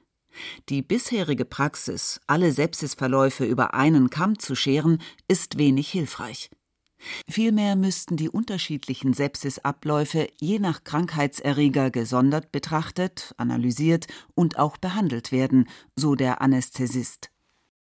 Die 0.70 0.82
bisherige 0.82 1.46
Praxis, 1.46 2.20
alle 2.28 2.52
Sepsisverläufe 2.52 3.46
über 3.46 3.74
einen 3.74 4.10
Kamm 4.10 4.40
zu 4.40 4.56
scheren, 4.56 5.00
ist 5.28 5.58
wenig 5.58 5.90
hilfreich. 5.90 6.50
Vielmehr 7.30 7.76
müssten 7.76 8.16
die 8.18 8.30
unterschiedlichen 8.30 9.14
Sepsisabläufe 9.14 10.30
je 10.40 10.60
nach 10.60 10.84
Krankheitserreger 10.84 11.92
gesondert 11.92 12.52
betrachtet, 12.52 13.34
analysiert 13.38 14.08
und 14.36 14.58
auch 14.58 14.78
behandelt 14.78 15.32
werden, 15.32 15.68
so 15.96 16.16
der 16.16 16.42
Anästhesist. 16.42 17.33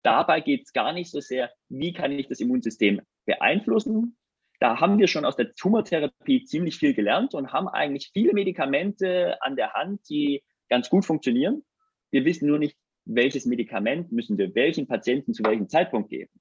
Dabei 0.03 0.41
geht 0.41 0.63
es 0.63 0.73
gar 0.73 0.93
nicht 0.93 1.11
so 1.11 1.19
sehr, 1.19 1.51
wie 1.67 1.93
kann 1.93 2.11
ich 2.11 2.27
das 2.27 2.39
Immunsystem 2.39 3.01
beeinflussen. 3.25 4.17
Da 4.59 4.79
haben 4.79 4.99
wir 4.99 5.07
schon 5.07 5.25
aus 5.25 5.35
der 5.35 5.53
Tumortherapie 5.53 6.43
ziemlich 6.45 6.77
viel 6.77 6.93
gelernt 6.93 7.33
und 7.33 7.53
haben 7.53 7.67
eigentlich 7.67 8.09
viele 8.13 8.33
Medikamente 8.33 9.41
an 9.41 9.55
der 9.55 9.73
Hand, 9.73 10.01
die 10.09 10.43
ganz 10.69 10.89
gut 10.89 11.05
funktionieren. 11.05 11.63
Wir 12.11 12.25
wissen 12.25 12.47
nur 12.47 12.59
nicht, 12.59 12.77
welches 13.05 13.45
Medikament 13.45 14.11
müssen 14.11 14.37
wir 14.37 14.53
welchen 14.55 14.87
Patienten 14.87 15.33
zu 15.33 15.43
welchem 15.43 15.69
Zeitpunkt 15.69 16.09
geben. 16.09 16.31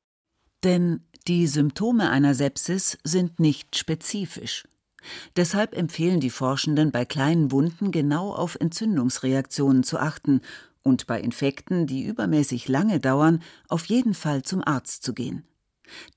Denn 0.64 1.06
die 1.28 1.46
Symptome 1.46 2.10
einer 2.10 2.34
Sepsis 2.34 2.98
sind 3.04 3.38
nicht 3.38 3.76
spezifisch. 3.76 4.64
Deshalb 5.36 5.76
empfehlen 5.76 6.18
die 6.20 6.30
Forschenden 6.30 6.90
bei 6.90 7.04
kleinen 7.04 7.52
Wunden 7.52 7.92
genau 7.92 8.32
auf 8.32 8.56
Entzündungsreaktionen 8.60 9.84
zu 9.84 9.98
achten 9.98 10.40
und 10.82 11.06
bei 11.06 11.20
Infekten, 11.20 11.87
die 11.87 12.04
übermäßig 12.04 12.68
lange 12.68 13.00
dauern, 13.00 13.42
auf 13.68 13.87
jeden 13.87 14.14
Fall 14.14 14.42
zum 14.42 14.62
Arzt 14.64 15.02
zu 15.02 15.14
gehen. 15.14 15.44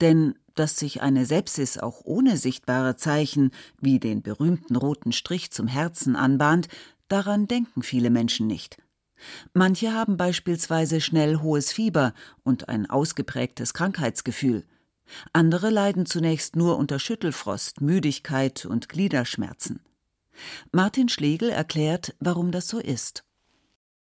Denn 0.01 0.35
dass 0.55 0.77
sich 0.77 1.01
eine 1.01 1.25
Sepsis 1.25 1.77
auch 1.77 2.01
ohne 2.03 2.37
sichtbare 2.37 2.97
Zeichen 2.97 3.51
wie 3.79 3.99
den 3.99 4.21
berühmten 4.21 4.75
roten 4.75 5.11
Strich 5.11 5.51
zum 5.51 5.67
Herzen 5.67 6.15
anbahnt, 6.15 6.67
daran 7.07 7.47
denken 7.47 7.83
viele 7.83 8.09
Menschen 8.09 8.47
nicht. 8.47 8.77
Manche 9.53 9.93
haben 9.93 10.17
beispielsweise 10.17 10.99
schnell 10.99 11.37
hohes 11.37 11.71
Fieber 11.71 12.13
und 12.43 12.69
ein 12.69 12.89
ausgeprägtes 12.89 13.73
Krankheitsgefühl. 13.73 14.65
Andere 15.33 15.69
leiden 15.69 16.05
zunächst 16.05 16.55
nur 16.55 16.77
unter 16.77 16.97
Schüttelfrost, 16.99 17.81
Müdigkeit 17.81 18.65
und 18.65 18.89
Gliederschmerzen. 18.89 19.81
Martin 20.71 21.09
Schlegel 21.09 21.49
erklärt, 21.49 22.15
warum 22.19 22.51
das 22.51 22.67
so 22.67 22.79
ist. 22.79 23.23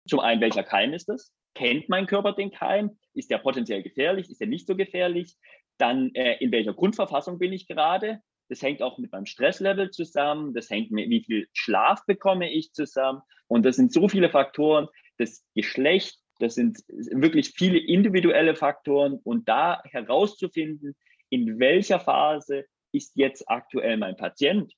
Zum 0.07 0.21
einen, 0.21 0.41
welcher 0.41 0.63
Keim 0.63 0.93
ist 0.93 1.09
es? 1.09 1.33
Kennt 1.55 1.89
mein 1.89 2.07
Körper 2.07 2.33
den 2.33 2.51
Keim? 2.51 2.99
Ist 3.15 3.31
der 3.31 3.39
potenziell 3.39 3.83
gefährlich? 3.83 4.31
Ist 4.31 4.41
er 4.41 4.47
nicht 4.47 4.67
so 4.67 4.77
gefährlich? 4.77 5.37
Dann, 5.79 6.15
äh, 6.15 6.37
in 6.39 6.53
welcher 6.53 6.75
Grundverfassung 6.75 7.39
bin 7.39 7.53
ich 7.53 7.67
gerade? 7.67 8.21
Das 8.49 8.63
hängt 8.63 8.83
auch 8.83 8.99
mit 8.99 9.13
meinem 9.13 9.27
Stresslevel 9.27 9.91
zusammen. 9.91 10.55
Das 10.55 10.71
hängt 10.71 10.91
mit, 10.91 11.11
wie 11.11 11.25
viel 11.25 11.49
Schlaf 11.53 12.05
bekomme 12.07 12.53
ich 12.53 12.73
zusammen. 12.73 13.21
Und 13.49 13.65
das 13.65 13.77
sind 13.77 13.93
so 13.93 14.09
viele 14.09 14.31
Faktoren. 14.31 14.89
Das 15.19 15.45
Geschlecht, 15.55 16.19
das 16.39 16.55
sind 16.55 16.79
wirklich 16.89 17.55
viele 17.57 17.79
individuelle 17.79 18.55
Faktoren. 18.55 19.19
Und 19.25 19.49
da 19.49 19.83
herauszufinden, 19.85 20.95
in 21.31 21.59
welcher 21.59 22.01
Phase 22.01 22.67
ist 22.93 23.17
jetzt 23.17 23.49
aktuell 23.49 23.97
mein 23.97 24.17
Patient 24.17 24.73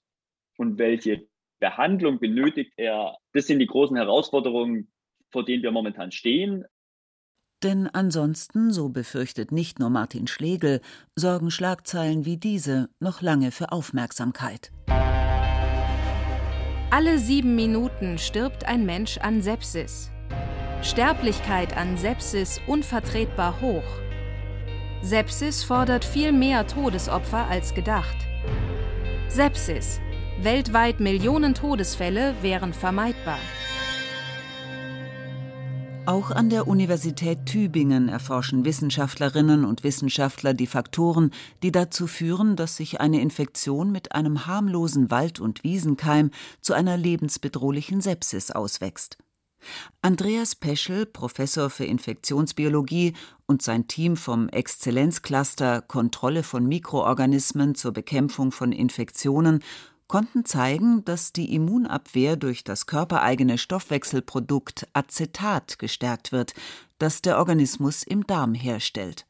und 0.56 0.78
welche 0.78 1.26
Behandlung 1.61 2.20
benötigt 2.20 2.73
er, 2.76 3.16
das 3.32 3.47
sind 3.47 3.58
die 3.58 3.66
großen 3.66 3.97
Herausforderungen, 3.97 4.90
vor 5.30 5.44
denen 5.44 5.62
wir 5.62 5.70
momentan 5.70 6.11
stehen. 6.12 6.64
Denn 7.62 7.88
ansonsten, 7.88 8.73
so 8.73 8.88
befürchtet 8.88 9.50
nicht 9.50 9.80
nur 9.80 9.90
Martin 9.90 10.28
Schlegel, 10.28 10.80
sorgen 11.16 11.50
Schlagzeilen 11.50 12.25
wie 12.25 12.37
diese 12.37 12.88
noch 13.00 13.20
lange 13.20 13.50
für 13.50 13.73
Aufmerksamkeit. 13.73 14.70
Alle 16.90 17.18
sieben 17.18 17.56
Minuten 17.56 18.16
stirbt 18.18 18.64
ein 18.64 18.87
Mensch 18.87 19.18
an 19.18 19.42
Sepsis. 19.42 20.11
Sterblichkeit 20.82 21.76
an 21.76 21.97
Sepsis 21.97 22.61
unvertretbar 22.68 23.61
hoch. 23.61 23.82
Sepsis 25.02 25.64
fordert 25.64 26.04
viel 26.04 26.32
mehr 26.32 26.66
Todesopfer 26.66 27.47
als 27.47 27.75
gedacht. 27.75 28.16
Sepsis. 29.28 30.00
Weltweit 30.40 31.00
Millionen 31.00 31.54
Todesfälle 31.54 32.35
wären 32.42 32.73
vermeidbar. 32.73 33.38
Auch 36.08 36.30
an 36.30 36.48
der 36.48 36.66
Universität 36.66 37.44
Tübingen 37.44 38.08
erforschen 38.08 38.64
Wissenschaftlerinnen 38.64 39.66
und 39.66 39.84
Wissenschaftler 39.84 40.54
die 40.54 40.66
Faktoren, 40.66 41.32
die 41.62 41.70
dazu 41.70 42.06
führen, 42.06 42.56
dass 42.56 42.76
sich 42.78 42.98
eine 42.98 43.20
Infektion 43.20 43.92
mit 43.92 44.12
einem 44.12 44.46
harmlosen 44.46 45.10
Wald- 45.10 45.38
und 45.38 45.64
Wiesenkeim 45.64 46.30
zu 46.62 46.72
einer 46.72 46.96
lebensbedrohlichen 46.96 48.00
Sepsis 48.00 48.50
auswächst. 48.50 49.18
Andreas 50.00 50.54
Peschel, 50.54 51.04
Professor 51.04 51.68
für 51.68 51.84
Infektionsbiologie 51.84 53.12
und 53.44 53.60
sein 53.60 53.86
Team 53.86 54.16
vom 54.16 54.48
Exzellenzcluster 54.48 55.82
Kontrolle 55.82 56.42
von 56.42 56.66
Mikroorganismen 56.66 57.74
zur 57.74 57.92
Bekämpfung 57.92 58.50
von 58.50 58.72
Infektionen 58.72 59.62
konnten 60.08 60.44
zeigen, 60.44 61.04
dass 61.04 61.32
die 61.32 61.54
Immunabwehr 61.54 62.36
durch 62.36 62.64
das 62.64 62.86
körpereigene 62.86 63.58
Stoffwechselprodukt 63.58 64.88
Acetat 64.94 65.78
gestärkt 65.78 66.32
wird, 66.32 66.54
das 66.98 67.22
der 67.22 67.38
Organismus 67.38 68.02
im 68.02 68.26
Darm 68.26 68.54
herstellt. 68.54 69.26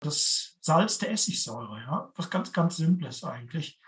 Das 0.00 0.58
Salz 0.60 0.98
der 0.98 1.12
Essigsäure, 1.12 1.80
ja, 1.80 2.12
was 2.14 2.30
ganz, 2.30 2.52
ganz 2.52 2.76
Simples 2.76 3.24
eigentlich, 3.24 3.80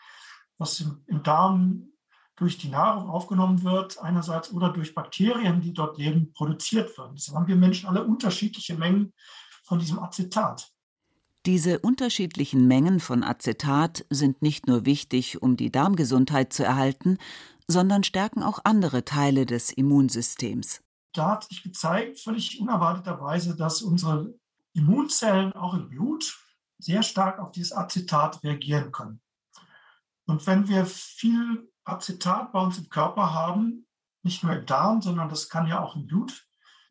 was 0.56 0.80
im, 0.80 1.04
im 1.06 1.22
Darm 1.22 1.88
durch 2.36 2.56
die 2.56 2.70
Nahrung 2.70 3.10
aufgenommen 3.10 3.62
wird, 3.62 3.98
einerseits 3.98 4.50
oder 4.52 4.72
durch 4.72 4.94
Bakterien, 4.94 5.60
die 5.60 5.74
dort 5.74 5.98
leben, 5.98 6.32
produziert 6.32 6.96
wird. 6.96 7.12
Deshalb 7.14 7.36
haben 7.36 7.46
wir 7.46 7.56
Menschen 7.56 7.88
alle 7.88 8.02
unterschiedliche 8.02 8.76
Mengen 8.76 9.12
von 9.62 9.78
diesem 9.78 9.98
Acetat. 9.98 10.72
Diese 11.46 11.78
unterschiedlichen 11.78 12.68
Mengen 12.68 13.00
von 13.00 13.24
Acetat 13.24 14.04
sind 14.10 14.42
nicht 14.42 14.66
nur 14.66 14.84
wichtig, 14.84 15.40
um 15.40 15.56
die 15.56 15.72
Darmgesundheit 15.72 16.52
zu 16.52 16.64
erhalten, 16.64 17.16
sondern 17.66 18.04
stärken 18.04 18.42
auch 18.42 18.58
andere 18.64 19.06
Teile 19.06 19.46
des 19.46 19.72
Immunsystems. 19.72 20.82
Da 21.14 21.30
hat 21.30 21.44
sich 21.44 21.62
gezeigt, 21.62 22.20
völlig 22.20 22.60
unerwarteterweise, 22.60 23.56
dass 23.56 23.80
unsere 23.80 24.34
Immunzellen 24.74 25.54
auch 25.54 25.72
im 25.72 25.88
Blut 25.88 26.38
sehr 26.78 27.02
stark 27.02 27.38
auf 27.38 27.52
dieses 27.52 27.72
Acetat 27.72 28.42
reagieren 28.44 28.92
können. 28.92 29.22
Und 30.26 30.46
wenn 30.46 30.68
wir 30.68 30.84
viel 30.84 31.70
Acetat 31.84 32.52
bei 32.52 32.60
uns 32.60 32.76
im 32.76 32.90
Körper 32.90 33.32
haben, 33.32 33.86
nicht 34.22 34.44
nur 34.44 34.54
im 34.54 34.66
Darm, 34.66 35.00
sondern 35.00 35.30
das 35.30 35.48
kann 35.48 35.66
ja 35.66 35.82
auch 35.82 35.96
im 35.96 36.06
Blut 36.06 36.46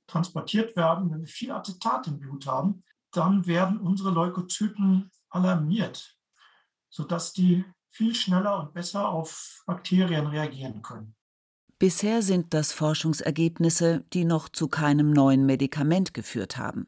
transportiert 0.08 0.76
werden, 0.76 1.12
wenn 1.12 1.20
wir 1.20 1.28
viel 1.28 1.52
Acetat 1.52 2.08
im 2.08 2.20
Blut 2.20 2.48
haben, 2.48 2.84
dann 3.12 3.46
werden 3.48 3.80
unsere 3.80 4.12
Leukozyten 4.12 5.12
alarmiert, 5.30 6.18
sodass 6.90 7.34
die 7.34 7.66
viel 7.90 8.16
schneller 8.16 8.60
und 8.60 8.74
besser 8.74 9.10
auf 9.10 9.64
Bakterien 9.66 10.28
reagieren 10.28 10.82
können. 10.82 11.16
Bisher 11.80 12.22
sind 12.22 12.54
das 12.54 12.74
Forschungsergebnisse, 12.74 14.04
die 14.14 14.26
noch 14.26 14.50
zu 14.50 14.68
keinem 14.68 15.12
neuen 15.12 15.46
Medikament 15.46 16.14
geführt 16.14 16.58
haben. 16.58 16.88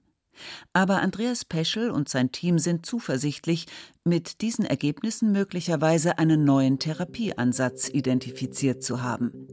Aber 0.74 1.02
Andreas 1.02 1.46
Peschel 1.46 1.92
und 1.92 2.10
sein 2.10 2.32
Team 2.32 2.60
sind 2.60 2.86
zuversichtlich, 2.86 3.68
mit 4.04 4.42
diesen 4.42 4.66
Ergebnissen 4.66 5.32
möglicherweise 5.32 6.18
einen 6.18 6.44
neuen 6.44 6.80
Therapieansatz 6.80 7.88
identifiziert 7.88 8.82
zu 8.84 9.04
haben. 9.04 9.48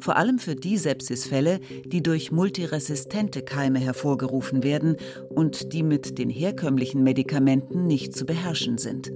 Vor 0.00 0.16
allem 0.16 0.38
für 0.38 0.54
die 0.54 0.76
Sepsisfälle, 0.76 1.60
die 1.84 2.02
durch 2.02 2.30
multiresistente 2.30 3.42
Keime 3.42 3.80
hervorgerufen 3.80 4.62
werden 4.62 4.96
und 5.30 5.72
die 5.72 5.82
mit 5.82 6.18
den 6.18 6.30
herkömmlichen 6.30 7.02
Medikamenten 7.02 7.86
nicht 7.86 8.16
zu 8.16 8.24
beherrschen 8.24 8.78
sind. 8.78 9.10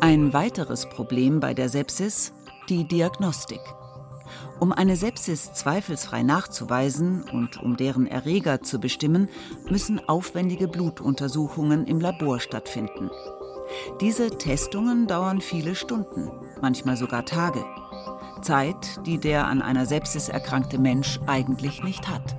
Ein 0.00 0.32
weiteres 0.32 0.88
Problem 0.88 1.40
bei 1.40 1.52
der 1.52 1.68
Sepsis 1.68 2.32
die 2.68 2.86
Diagnostik. 2.86 3.60
Um 4.58 4.72
eine 4.72 4.96
Sepsis 4.96 5.52
zweifelsfrei 5.52 6.22
nachzuweisen 6.22 7.24
und 7.30 7.62
um 7.62 7.76
deren 7.76 8.06
Erreger 8.06 8.62
zu 8.62 8.80
bestimmen, 8.80 9.28
müssen 9.68 10.00
aufwendige 10.08 10.68
Blutuntersuchungen 10.68 11.86
im 11.86 12.00
Labor 12.00 12.40
stattfinden. 12.40 13.10
Diese 14.00 14.36
Testungen 14.36 15.06
dauern 15.06 15.40
viele 15.40 15.74
Stunden, 15.74 16.30
manchmal 16.60 16.96
sogar 16.96 17.24
Tage. 17.24 17.64
Zeit, 18.42 19.06
die 19.06 19.18
der 19.18 19.46
an 19.46 19.62
einer 19.62 19.86
Sepsis 19.86 20.28
erkrankte 20.28 20.78
Mensch 20.78 21.20
eigentlich 21.26 21.82
nicht 21.82 22.08
hat. 22.08 22.36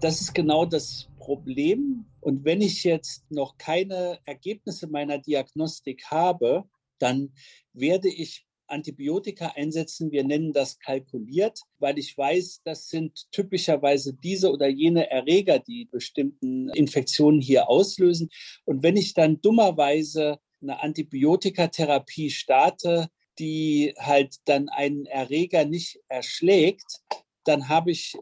Das 0.00 0.20
ist 0.20 0.34
genau 0.34 0.64
das 0.66 1.08
Problem. 1.18 2.06
Und 2.20 2.44
wenn 2.44 2.60
ich 2.60 2.84
jetzt 2.84 3.30
noch 3.30 3.56
keine 3.56 4.18
Ergebnisse 4.24 4.86
meiner 4.86 5.18
Diagnostik 5.18 6.04
habe, 6.10 6.64
dann 6.98 7.32
werde 7.72 8.08
ich 8.08 8.46
Antibiotika 8.70 9.52
einsetzen. 9.56 10.10
Wir 10.10 10.24
nennen 10.24 10.52
das 10.52 10.78
kalkuliert, 10.78 11.60
weil 11.78 11.98
ich 11.98 12.16
weiß, 12.16 12.62
das 12.64 12.88
sind 12.88 13.30
typischerweise 13.32 14.14
diese 14.14 14.50
oder 14.52 14.68
jene 14.68 15.10
Erreger, 15.10 15.58
die 15.58 15.86
bestimmten 15.86 16.68
Infektionen 16.70 17.40
hier 17.40 17.68
auslösen. 17.68 18.30
Und 18.64 18.82
wenn 18.82 18.96
ich 18.96 19.14
dann 19.14 19.40
dummerweise 19.40 20.38
eine 20.62 20.82
Antibiotikatherapie 20.82 22.30
starte, 22.30 23.08
die 23.38 23.94
halt 23.98 24.36
dann 24.44 24.68
einen 24.68 25.06
Erreger 25.06 25.64
nicht 25.64 26.00
erschlägt, 26.08 27.00
dann 27.44 27.68
habe 27.68 27.90
ich 27.90 28.16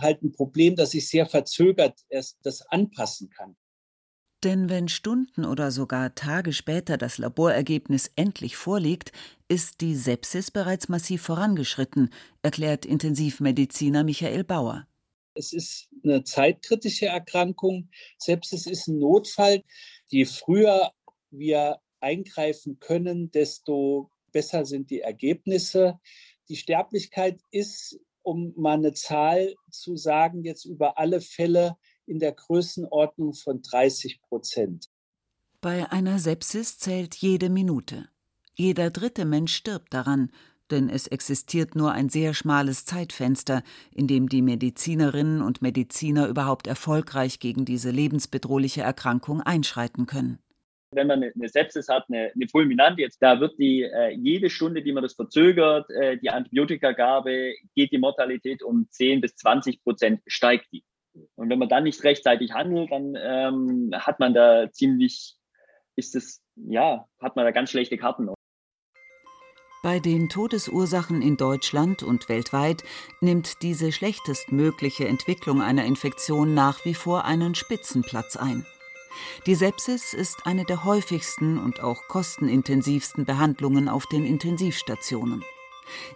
halt 0.00 0.22
ein 0.22 0.32
Problem, 0.32 0.76
dass 0.76 0.94
ich 0.94 1.08
sehr 1.08 1.26
verzögert 1.26 2.00
erst 2.08 2.38
das 2.42 2.62
anpassen 2.62 3.30
kann. 3.30 3.56
Denn 4.44 4.68
wenn 4.68 4.88
Stunden 4.88 5.46
oder 5.46 5.70
sogar 5.70 6.14
Tage 6.14 6.52
später 6.52 6.98
das 6.98 7.16
Laborergebnis 7.16 8.10
endlich 8.14 8.56
vorliegt, 8.56 9.10
ist 9.48 9.80
die 9.80 9.94
Sepsis 9.94 10.50
bereits 10.50 10.90
massiv 10.90 11.22
vorangeschritten, 11.22 12.10
erklärt 12.42 12.84
Intensivmediziner 12.84 14.04
Michael 14.04 14.44
Bauer. 14.44 14.86
Es 15.32 15.54
ist 15.54 15.88
eine 16.02 16.24
zeitkritische 16.24 17.06
Erkrankung. 17.06 17.88
Sepsis 18.18 18.66
ist 18.66 18.86
ein 18.86 18.98
Notfall. 18.98 19.62
Je 20.08 20.26
früher 20.26 20.92
wir 21.30 21.78
eingreifen 22.00 22.78
können, 22.78 23.30
desto 23.30 24.10
besser 24.30 24.66
sind 24.66 24.90
die 24.90 25.00
Ergebnisse. 25.00 25.98
Die 26.50 26.56
Sterblichkeit 26.56 27.40
ist, 27.50 27.98
um 28.22 28.52
mal 28.56 28.74
eine 28.74 28.92
Zahl 28.92 29.54
zu 29.70 29.96
sagen, 29.96 30.44
jetzt 30.44 30.66
über 30.66 30.98
alle 30.98 31.22
Fälle 31.22 31.78
in 32.06 32.18
der 32.18 32.32
Größenordnung 32.32 33.34
von 33.34 33.62
30 33.62 34.20
Prozent. 34.22 34.88
Bei 35.60 35.90
einer 35.90 36.18
Sepsis 36.18 36.78
zählt 36.78 37.14
jede 37.14 37.48
Minute. 37.48 38.08
Jeder 38.54 38.90
dritte 38.90 39.24
Mensch 39.24 39.54
stirbt 39.54 39.94
daran, 39.94 40.30
denn 40.70 40.88
es 40.88 41.06
existiert 41.06 41.74
nur 41.74 41.92
ein 41.92 42.08
sehr 42.08 42.34
schmales 42.34 42.84
Zeitfenster, 42.84 43.62
in 43.92 44.06
dem 44.06 44.28
die 44.28 44.42
Medizinerinnen 44.42 45.42
und 45.42 45.62
Mediziner 45.62 46.28
überhaupt 46.28 46.66
erfolgreich 46.66 47.38
gegen 47.38 47.64
diese 47.64 47.90
lebensbedrohliche 47.90 48.82
Erkrankung 48.82 49.40
einschreiten 49.40 50.06
können. 50.06 50.38
Wenn 50.92 51.08
man 51.08 51.24
eine 51.24 51.48
Sepsis 51.48 51.88
hat, 51.88 52.04
eine, 52.08 52.30
eine 52.34 52.46
Fulminante, 52.48 53.02
jetzt 53.02 53.20
da 53.20 53.40
wird 53.40 53.58
die 53.58 53.82
äh, 53.82 54.10
jede 54.10 54.48
Stunde, 54.48 54.82
die 54.82 54.92
man 54.92 55.02
das 55.02 55.14
verzögert, 55.14 55.90
äh, 55.90 56.18
die 56.18 56.30
Antibiotikagabe, 56.30 57.54
geht 57.74 57.90
die 57.90 57.98
Mortalität 57.98 58.62
um 58.62 58.86
10 58.88 59.20
bis 59.20 59.34
20 59.34 59.82
Prozent, 59.82 60.20
steigt 60.26 60.66
die. 60.72 60.84
Und 61.36 61.48
wenn 61.48 61.58
man 61.58 61.68
dann 61.68 61.84
nicht 61.84 62.02
rechtzeitig 62.04 62.52
handelt, 62.52 62.90
dann 62.90 63.14
ähm, 63.16 63.90
hat 63.94 64.20
man 64.20 64.34
da 64.34 64.70
ziemlich, 64.72 65.36
ist 65.96 66.16
es, 66.16 66.42
ja, 66.56 67.06
hat 67.20 67.36
man 67.36 67.44
da 67.44 67.50
ganz 67.50 67.70
schlechte 67.70 67.96
Karten. 67.96 68.28
Bei 69.82 70.00
den 70.00 70.30
Todesursachen 70.30 71.20
in 71.20 71.36
Deutschland 71.36 72.02
und 72.02 72.30
weltweit 72.30 72.82
nimmt 73.20 73.62
diese 73.62 73.92
schlechtestmögliche 73.92 75.06
Entwicklung 75.06 75.60
einer 75.60 75.84
Infektion 75.84 76.54
nach 76.54 76.86
wie 76.86 76.94
vor 76.94 77.26
einen 77.26 77.54
Spitzenplatz 77.54 78.36
ein. 78.36 78.64
Die 79.46 79.54
Sepsis 79.54 80.14
ist 80.14 80.46
eine 80.46 80.64
der 80.64 80.84
häufigsten 80.84 81.58
und 81.58 81.80
auch 81.82 82.08
kostenintensivsten 82.08 83.26
Behandlungen 83.26 83.90
auf 83.90 84.06
den 84.06 84.24
Intensivstationen. 84.24 85.44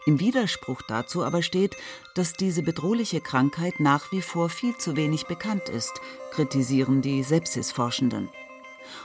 Im 0.06 0.20
Widerspruch 0.20 0.82
dazu 0.82 1.24
aber 1.24 1.42
steht, 1.42 1.76
dass 2.14 2.32
diese 2.32 2.62
bedrohliche 2.62 3.20
Krankheit 3.20 3.80
nach 3.80 4.12
wie 4.12 4.22
vor 4.22 4.48
viel 4.48 4.76
zu 4.76 4.96
wenig 4.96 5.26
bekannt 5.26 5.68
ist, 5.68 6.00
kritisieren 6.30 7.02
die 7.02 7.22
Sepsisforschenden. 7.22 8.28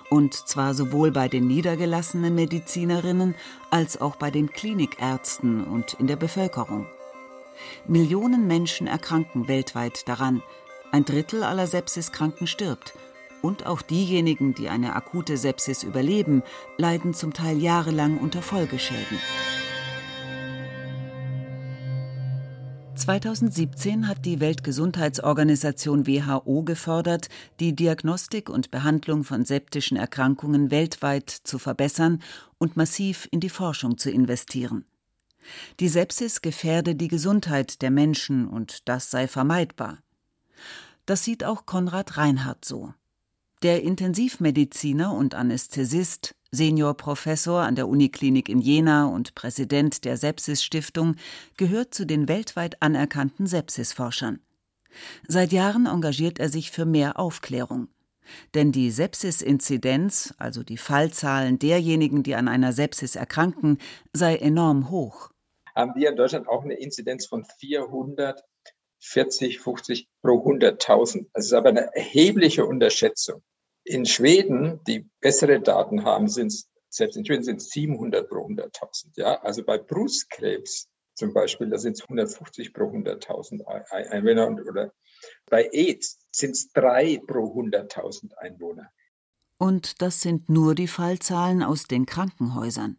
Und 0.10 0.34
zwar 0.34 0.73
sowohl 0.73 1.12
bei 1.12 1.28
den 1.28 1.47
niedergelassenen 1.47 2.34
Medizinerinnen 2.34 3.36
als 3.69 3.99
auch 3.99 4.15
bei 4.15 4.32
den 4.32 4.49
Klinikärzten 4.52 5.63
und 5.63 5.93
in 5.95 6.08
der 6.08 6.15
Bevölkerung. 6.15 6.88
Millionen 7.88 8.47
Menschen 8.47 8.88
erkranken 8.88 9.47
weltweit 9.47 10.08
daran, 10.08 10.41
ein 10.91 11.06
Drittel 11.06 11.43
aller 11.43 11.67
Sepsiskranken 11.67 12.47
stirbt, 12.47 12.93
und 13.41 13.65
auch 13.65 13.82
diejenigen, 13.82 14.54
die 14.54 14.69
eine 14.69 14.95
akute 14.95 15.36
Sepsis 15.38 15.84
überleben, 15.84 16.43
leiden 16.78 17.13
zum 17.13 17.34
Teil 17.34 17.58
jahrelang 17.58 18.17
unter 18.17 18.41
Folgeschäden. 18.41 19.19
2017 22.95 24.08
hat 24.08 24.23
die 24.23 24.39
Weltgesundheitsorganisation 24.39 26.06
WHO 26.06 26.63
gefordert, 26.63 27.27
die 27.60 27.75
Diagnostik 27.75 28.49
und 28.49 28.69
Behandlung 28.69 29.23
von 29.23 29.45
septischen 29.45 29.97
Erkrankungen 29.97 30.69
weltweit 30.69 31.29
zu 31.29 31.58
verbessern 31.58 32.21
und 32.60 32.77
massiv 32.77 33.27
in 33.32 33.39
die 33.39 33.49
Forschung 33.49 33.97
zu 33.97 34.12
investieren. 34.12 34.86
Die 35.79 35.89
Sepsis 35.89 36.41
gefährde 36.41 36.95
die 36.95 37.08
Gesundheit 37.08 37.82
der 37.82 37.89
Menschen 37.89 38.47
und 38.47 38.88
das 38.88 39.10
sei 39.10 39.27
vermeidbar. 39.27 39.97
Das 41.06 41.23
sieht 41.23 41.43
auch 41.43 41.65
Konrad 41.65 42.17
Reinhardt 42.17 42.63
so. 42.63 42.93
Der 43.63 43.82
Intensivmediziner 43.82 45.13
und 45.13 45.36
Anästhesist, 45.36 46.36
Seniorprofessor 46.53 47.61
an 47.61 47.75
der 47.75 47.87
Uniklinik 47.87 48.47
in 48.47 48.61
Jena 48.61 49.07
und 49.07 49.33
Präsident 49.33 50.05
der 50.05 50.17
Sepsis-Stiftung, 50.17 51.15
gehört 51.57 51.95
zu 51.95 52.05
den 52.05 52.27
weltweit 52.27 52.79
anerkannten 52.81 53.47
Sepsisforschern. 53.47 54.39
Seit 55.27 55.51
Jahren 55.51 55.87
engagiert 55.87 56.39
er 56.39 56.49
sich 56.49 56.69
für 56.69 56.85
mehr 56.85 57.19
Aufklärung. 57.19 57.87
Denn 58.53 58.71
die 58.71 58.91
Sepsis-Inzidenz, 58.91 60.35
also 60.37 60.63
die 60.63 60.77
Fallzahlen 60.77 61.59
derjenigen, 61.59 62.23
die 62.23 62.35
an 62.35 62.47
einer 62.47 62.71
Sepsis 62.71 63.15
erkranken, 63.15 63.79
sei 64.13 64.37
enorm 64.37 64.91
hoch. 64.91 65.31
Haben 65.75 65.95
wir 65.95 66.11
in 66.11 66.15
Deutschland 66.15 66.47
auch 66.47 66.63
eine 66.63 66.75
Inzidenz 66.75 67.25
von 67.25 67.45
440, 67.59 69.59
50 69.59 70.07
pro 70.21 70.47
100.000. 70.47 71.25
Das 71.33 71.45
ist 71.45 71.53
aber 71.53 71.69
eine 71.69 71.93
erhebliche 71.95 72.65
Unterschätzung. 72.65 73.41
In 73.85 74.05
Schweden, 74.05 74.79
die 74.87 75.09
bessere 75.19 75.59
Daten 75.59 76.05
haben, 76.05 76.27
sind 76.27 76.53
selbst 76.93 77.17
in 77.17 77.25
Schweden 77.25 77.43
sind 77.43 77.57
es 77.57 77.69
700 77.69 78.29
pro 78.29 78.45
100.000. 78.45 79.13
Ja, 79.15 79.41
also 79.41 79.63
bei 79.63 79.79
Brustkrebs 79.79 80.87
zum 81.15 81.33
Beispiel, 81.33 81.69
da 81.69 81.77
sind 81.77 81.93
es 81.93 82.03
150 82.03 82.73
pro 82.73 82.85
100.000 82.85 83.65
Einwohner 84.11 84.49
oder 84.67 84.93
bei 85.49 85.69
AIDS 85.71 86.19
sind 86.31 86.51
es 86.51 86.71
drei 86.71 87.19
pro 87.25 87.59
100.000 87.59 88.33
Einwohner. 88.37 88.89
Und 89.57 90.01
das 90.01 90.21
sind 90.21 90.49
nur 90.49 90.75
die 90.75 90.87
Fallzahlen 90.87 91.63
aus 91.63 91.85
den 91.85 92.05
Krankenhäusern. 92.05 92.97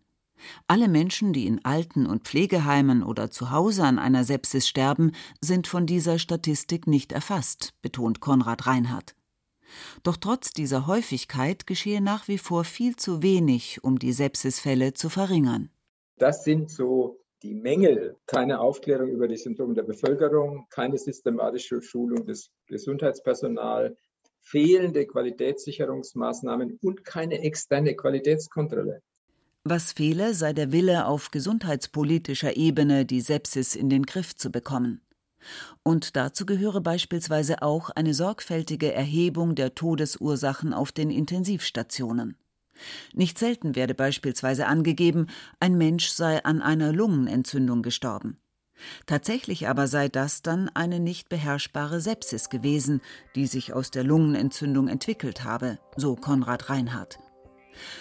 Alle 0.67 0.89
Menschen, 0.89 1.33
die 1.33 1.47
in 1.47 1.65
Alten- 1.65 2.07
und 2.07 2.25
Pflegeheimen 2.25 3.03
oder 3.03 3.31
zu 3.31 3.51
Hause 3.51 3.85
an 3.85 3.99
einer 3.99 4.25
Sepsis 4.25 4.67
sterben, 4.69 5.13
sind 5.41 5.67
von 5.67 5.87
dieser 5.87 6.19
Statistik 6.19 6.87
nicht 6.87 7.13
erfasst, 7.13 7.75
betont 7.83 8.21
Konrad 8.21 8.67
Reinhardt. 8.67 9.15
Doch 10.03 10.17
trotz 10.17 10.53
dieser 10.53 10.87
Häufigkeit 10.87 11.67
geschehe 11.67 12.01
nach 12.01 12.29
wie 12.29 12.39
vor 12.39 12.65
viel 12.65 12.97
zu 12.97 13.23
wenig, 13.23 13.83
um 13.83 13.99
die 13.99 14.13
Sepsisfälle 14.13 14.95
zu 14.95 15.09
verringern. 15.09 15.71
Das 16.17 16.45
sind 16.45 16.71
so 16.71 17.19
die 17.43 17.55
Mängel. 17.55 18.17
Keine 18.27 18.61
Aufklärung 18.61 19.11
über 19.11 19.29
die 19.29 19.37
Symptome 19.37 19.75
der 19.75 19.83
Bevölkerung, 19.83 20.67
keine 20.71 20.99
systematische 20.99 21.83
Schulung 21.83 22.25
des 22.25 22.51
Gesundheitspersonals, 22.67 23.97
fehlende 24.41 25.07
Qualitätssicherungsmaßnahmen 25.07 26.79
und 26.83 27.05
keine 27.05 27.41
externe 27.43 27.95
Qualitätskontrolle. 27.95 29.03
Was 29.65 29.93
fehle, 29.93 30.35
sei 30.35 30.53
der 30.53 30.73
Wille, 30.73 31.07
auf 31.07 31.31
gesundheitspolitischer 31.31 32.57
Ebene 32.57 33.07
die 33.07 33.23
Sepsis 33.23 33.75
in 33.75 33.89
den 33.89 34.05
Griff 34.05 34.37
zu 34.37 34.51
bekommen. 34.51 35.01
Und 35.83 36.17
dazu 36.17 36.47
gehöre 36.47 36.81
beispielsweise 36.81 37.63
auch 37.63 37.91
eine 37.91 38.15
sorgfältige 38.15 38.93
Erhebung 38.93 39.55
der 39.55 39.75
Todesursachen 39.75 40.73
auf 40.73 40.93
den 40.93 41.11
Intensivstationen. 41.11 42.37
Nicht 43.13 43.39
selten 43.39 43.77
werde 43.77 43.95
beispielsweise 43.95 44.67
angegeben, 44.67 45.29
ein 45.61 45.77
Mensch 45.77 46.09
sei 46.09 46.45
an 46.45 46.61
einer 46.63 46.93
Lungenentzündung 46.93 47.83
gestorben. 47.83 48.37
Tatsächlich 49.07 49.69
aber 49.69 49.87
sei 49.87 50.09
das 50.09 50.43
dann 50.43 50.69
eine 50.71 50.99
nicht 50.99 51.29
beherrschbare 51.29 52.01
Sepsis 52.01 52.49
gewesen, 52.49 53.01
die 53.35 53.47
sich 53.47 53.73
aus 53.73 53.91
der 53.91 54.05
Lungenentzündung 54.05 54.89
entwickelt 54.89 55.45
habe, 55.45 55.79
so 55.97 56.17
Konrad 56.17 56.71
Reinhardt. 56.71 57.19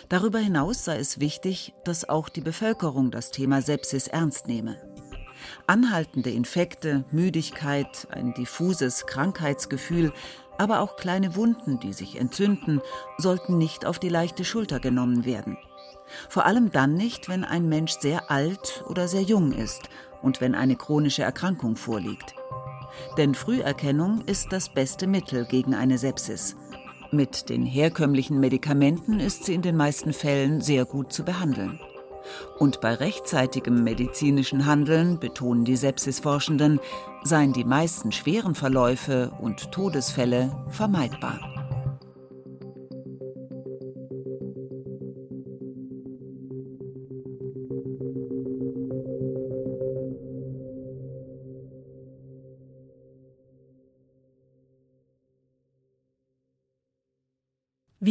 Darüber 0.10 0.40
hinaus 0.40 0.86
sei 0.86 0.98
es 0.98 1.20
wichtig, 1.20 1.74
dass 1.86 2.08
auch 2.08 2.30
die 2.30 2.42
Bevölkerung 2.42 3.12
das 3.12 3.32
Thema 3.32 3.62
Sepsis 3.62 4.08
ernst 4.08 4.48
nehme. 4.48 4.93
Anhaltende 5.68 6.30
Infekte, 6.30 7.04
Müdigkeit, 7.12 8.08
ein 8.12 8.34
diffuses 8.34 9.06
Krankheitsgefühl, 9.06 10.14
aber 10.58 10.82
auch 10.82 10.96
kleine 10.98 11.36
Wunden, 11.36 11.80
die 11.80 11.94
sich 11.94 12.20
entzünden, 12.20 12.82
sollten 13.18 13.58
nicht 13.58 13.86
auf 13.86 14.00
die 14.00 14.10
leichte 14.10 14.46
Schulter 14.46 14.80
genommen 14.80 15.26
werden. 15.26 15.58
Vor 16.30 16.46
allem 16.46 16.72
dann 16.72 16.94
nicht, 16.94 17.30
wenn 17.30 17.44
ein 17.44 17.68
Mensch 17.70 17.94
sehr 18.00 18.30
alt 18.30 18.84
oder 18.88 19.08
sehr 19.08 19.24
jung 19.24 19.52
ist 19.52 19.90
und 20.22 20.42
wenn 20.42 20.56
eine 20.56 20.76
chronische 20.76 21.24
Erkrankung 21.24 21.76
vorliegt. 21.76 22.36
Denn 23.18 23.34
Früherkennung 23.34 24.22
ist 24.26 24.52
das 24.52 24.70
beste 24.70 25.08
Mittel 25.08 25.46
gegen 25.46 25.74
eine 25.74 25.98
Sepsis. 25.98 26.56
Mit 27.12 27.50
den 27.50 27.66
herkömmlichen 27.66 28.40
Medikamenten 28.40 29.20
ist 29.20 29.46
sie 29.46 29.54
in 29.54 29.62
den 29.62 29.78
meisten 29.78 30.14
Fällen 30.14 30.62
sehr 30.62 30.86
gut 30.86 31.14
zu 31.14 31.24
behandeln. 31.24 31.80
Und 32.58 32.82
bei 32.82 32.94
rechtzeitigem 32.94 33.84
medizinischen 33.84 34.66
Handeln, 34.66 35.20
betonen 35.20 35.66
die 35.66 35.76
Sepsisforschenden, 35.76 36.80
seien 37.24 37.54
die 37.54 37.66
meisten 37.66 38.12
schweren 38.12 38.56
Verläufe 38.56 39.32
und 39.40 39.72
Todesfälle 39.72 40.52
vermeidbar. 40.70 41.53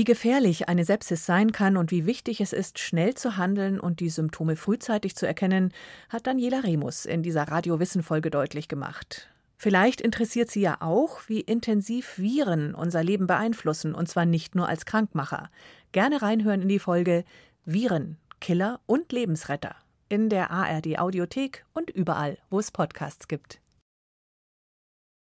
Wie 0.03 0.05
gefährlich 0.05 0.69
eine 0.69 0.85
Sepsis 0.85 1.27
sein 1.27 1.53
kann 1.53 1.77
und 1.77 1.93
wie 1.93 2.07
wichtig 2.07 2.41
es 2.41 2.53
ist, 2.53 2.81
schnell 2.81 3.15
zu 3.15 3.37
handeln 3.37 3.79
und 3.79 4.01
die 4.01 4.09
Symptome 4.09 4.57
frühzeitig 4.57 5.15
zu 5.15 5.29
erkennen, 5.29 5.73
hat 6.09 6.27
Daniela 6.27 6.65
Remus 6.65 7.07
in 7.07 7.23
dieser 7.23 7.45
Radio-Wissen-Folge 7.45 8.29
deutlich 8.29 8.67
gemacht. 8.67 9.29
Vielleicht 9.57 10.01
interessiert 10.01 10.51
Sie 10.51 10.61
ja 10.61 10.79
auch, 10.81 11.21
wie 11.29 11.39
intensiv 11.39 12.19
Viren 12.19 12.75
unser 12.75 13.05
Leben 13.05 13.29
beeinflussen, 13.29 13.95
und 13.95 14.09
zwar 14.09 14.25
nicht 14.25 14.57
nur 14.57 14.69
als 14.69 14.87
Krankmacher. 14.87 15.51
Gerne 15.93 16.21
reinhören 16.21 16.63
in 16.63 16.69
die 16.69 16.81
Folge 16.81 17.25
Viren, 17.65 18.17
Killer 18.41 18.81
und 18.87 19.13
Lebensretter 19.13 19.77
in 20.09 20.29
der 20.31 20.51
ARD 20.51 20.99
Audiothek 20.99 21.65
und 21.75 21.91
überall, 21.91 22.39
wo 22.51 22.59
es 22.59 22.73
Podcasts 22.73 23.29
gibt. 23.29 23.62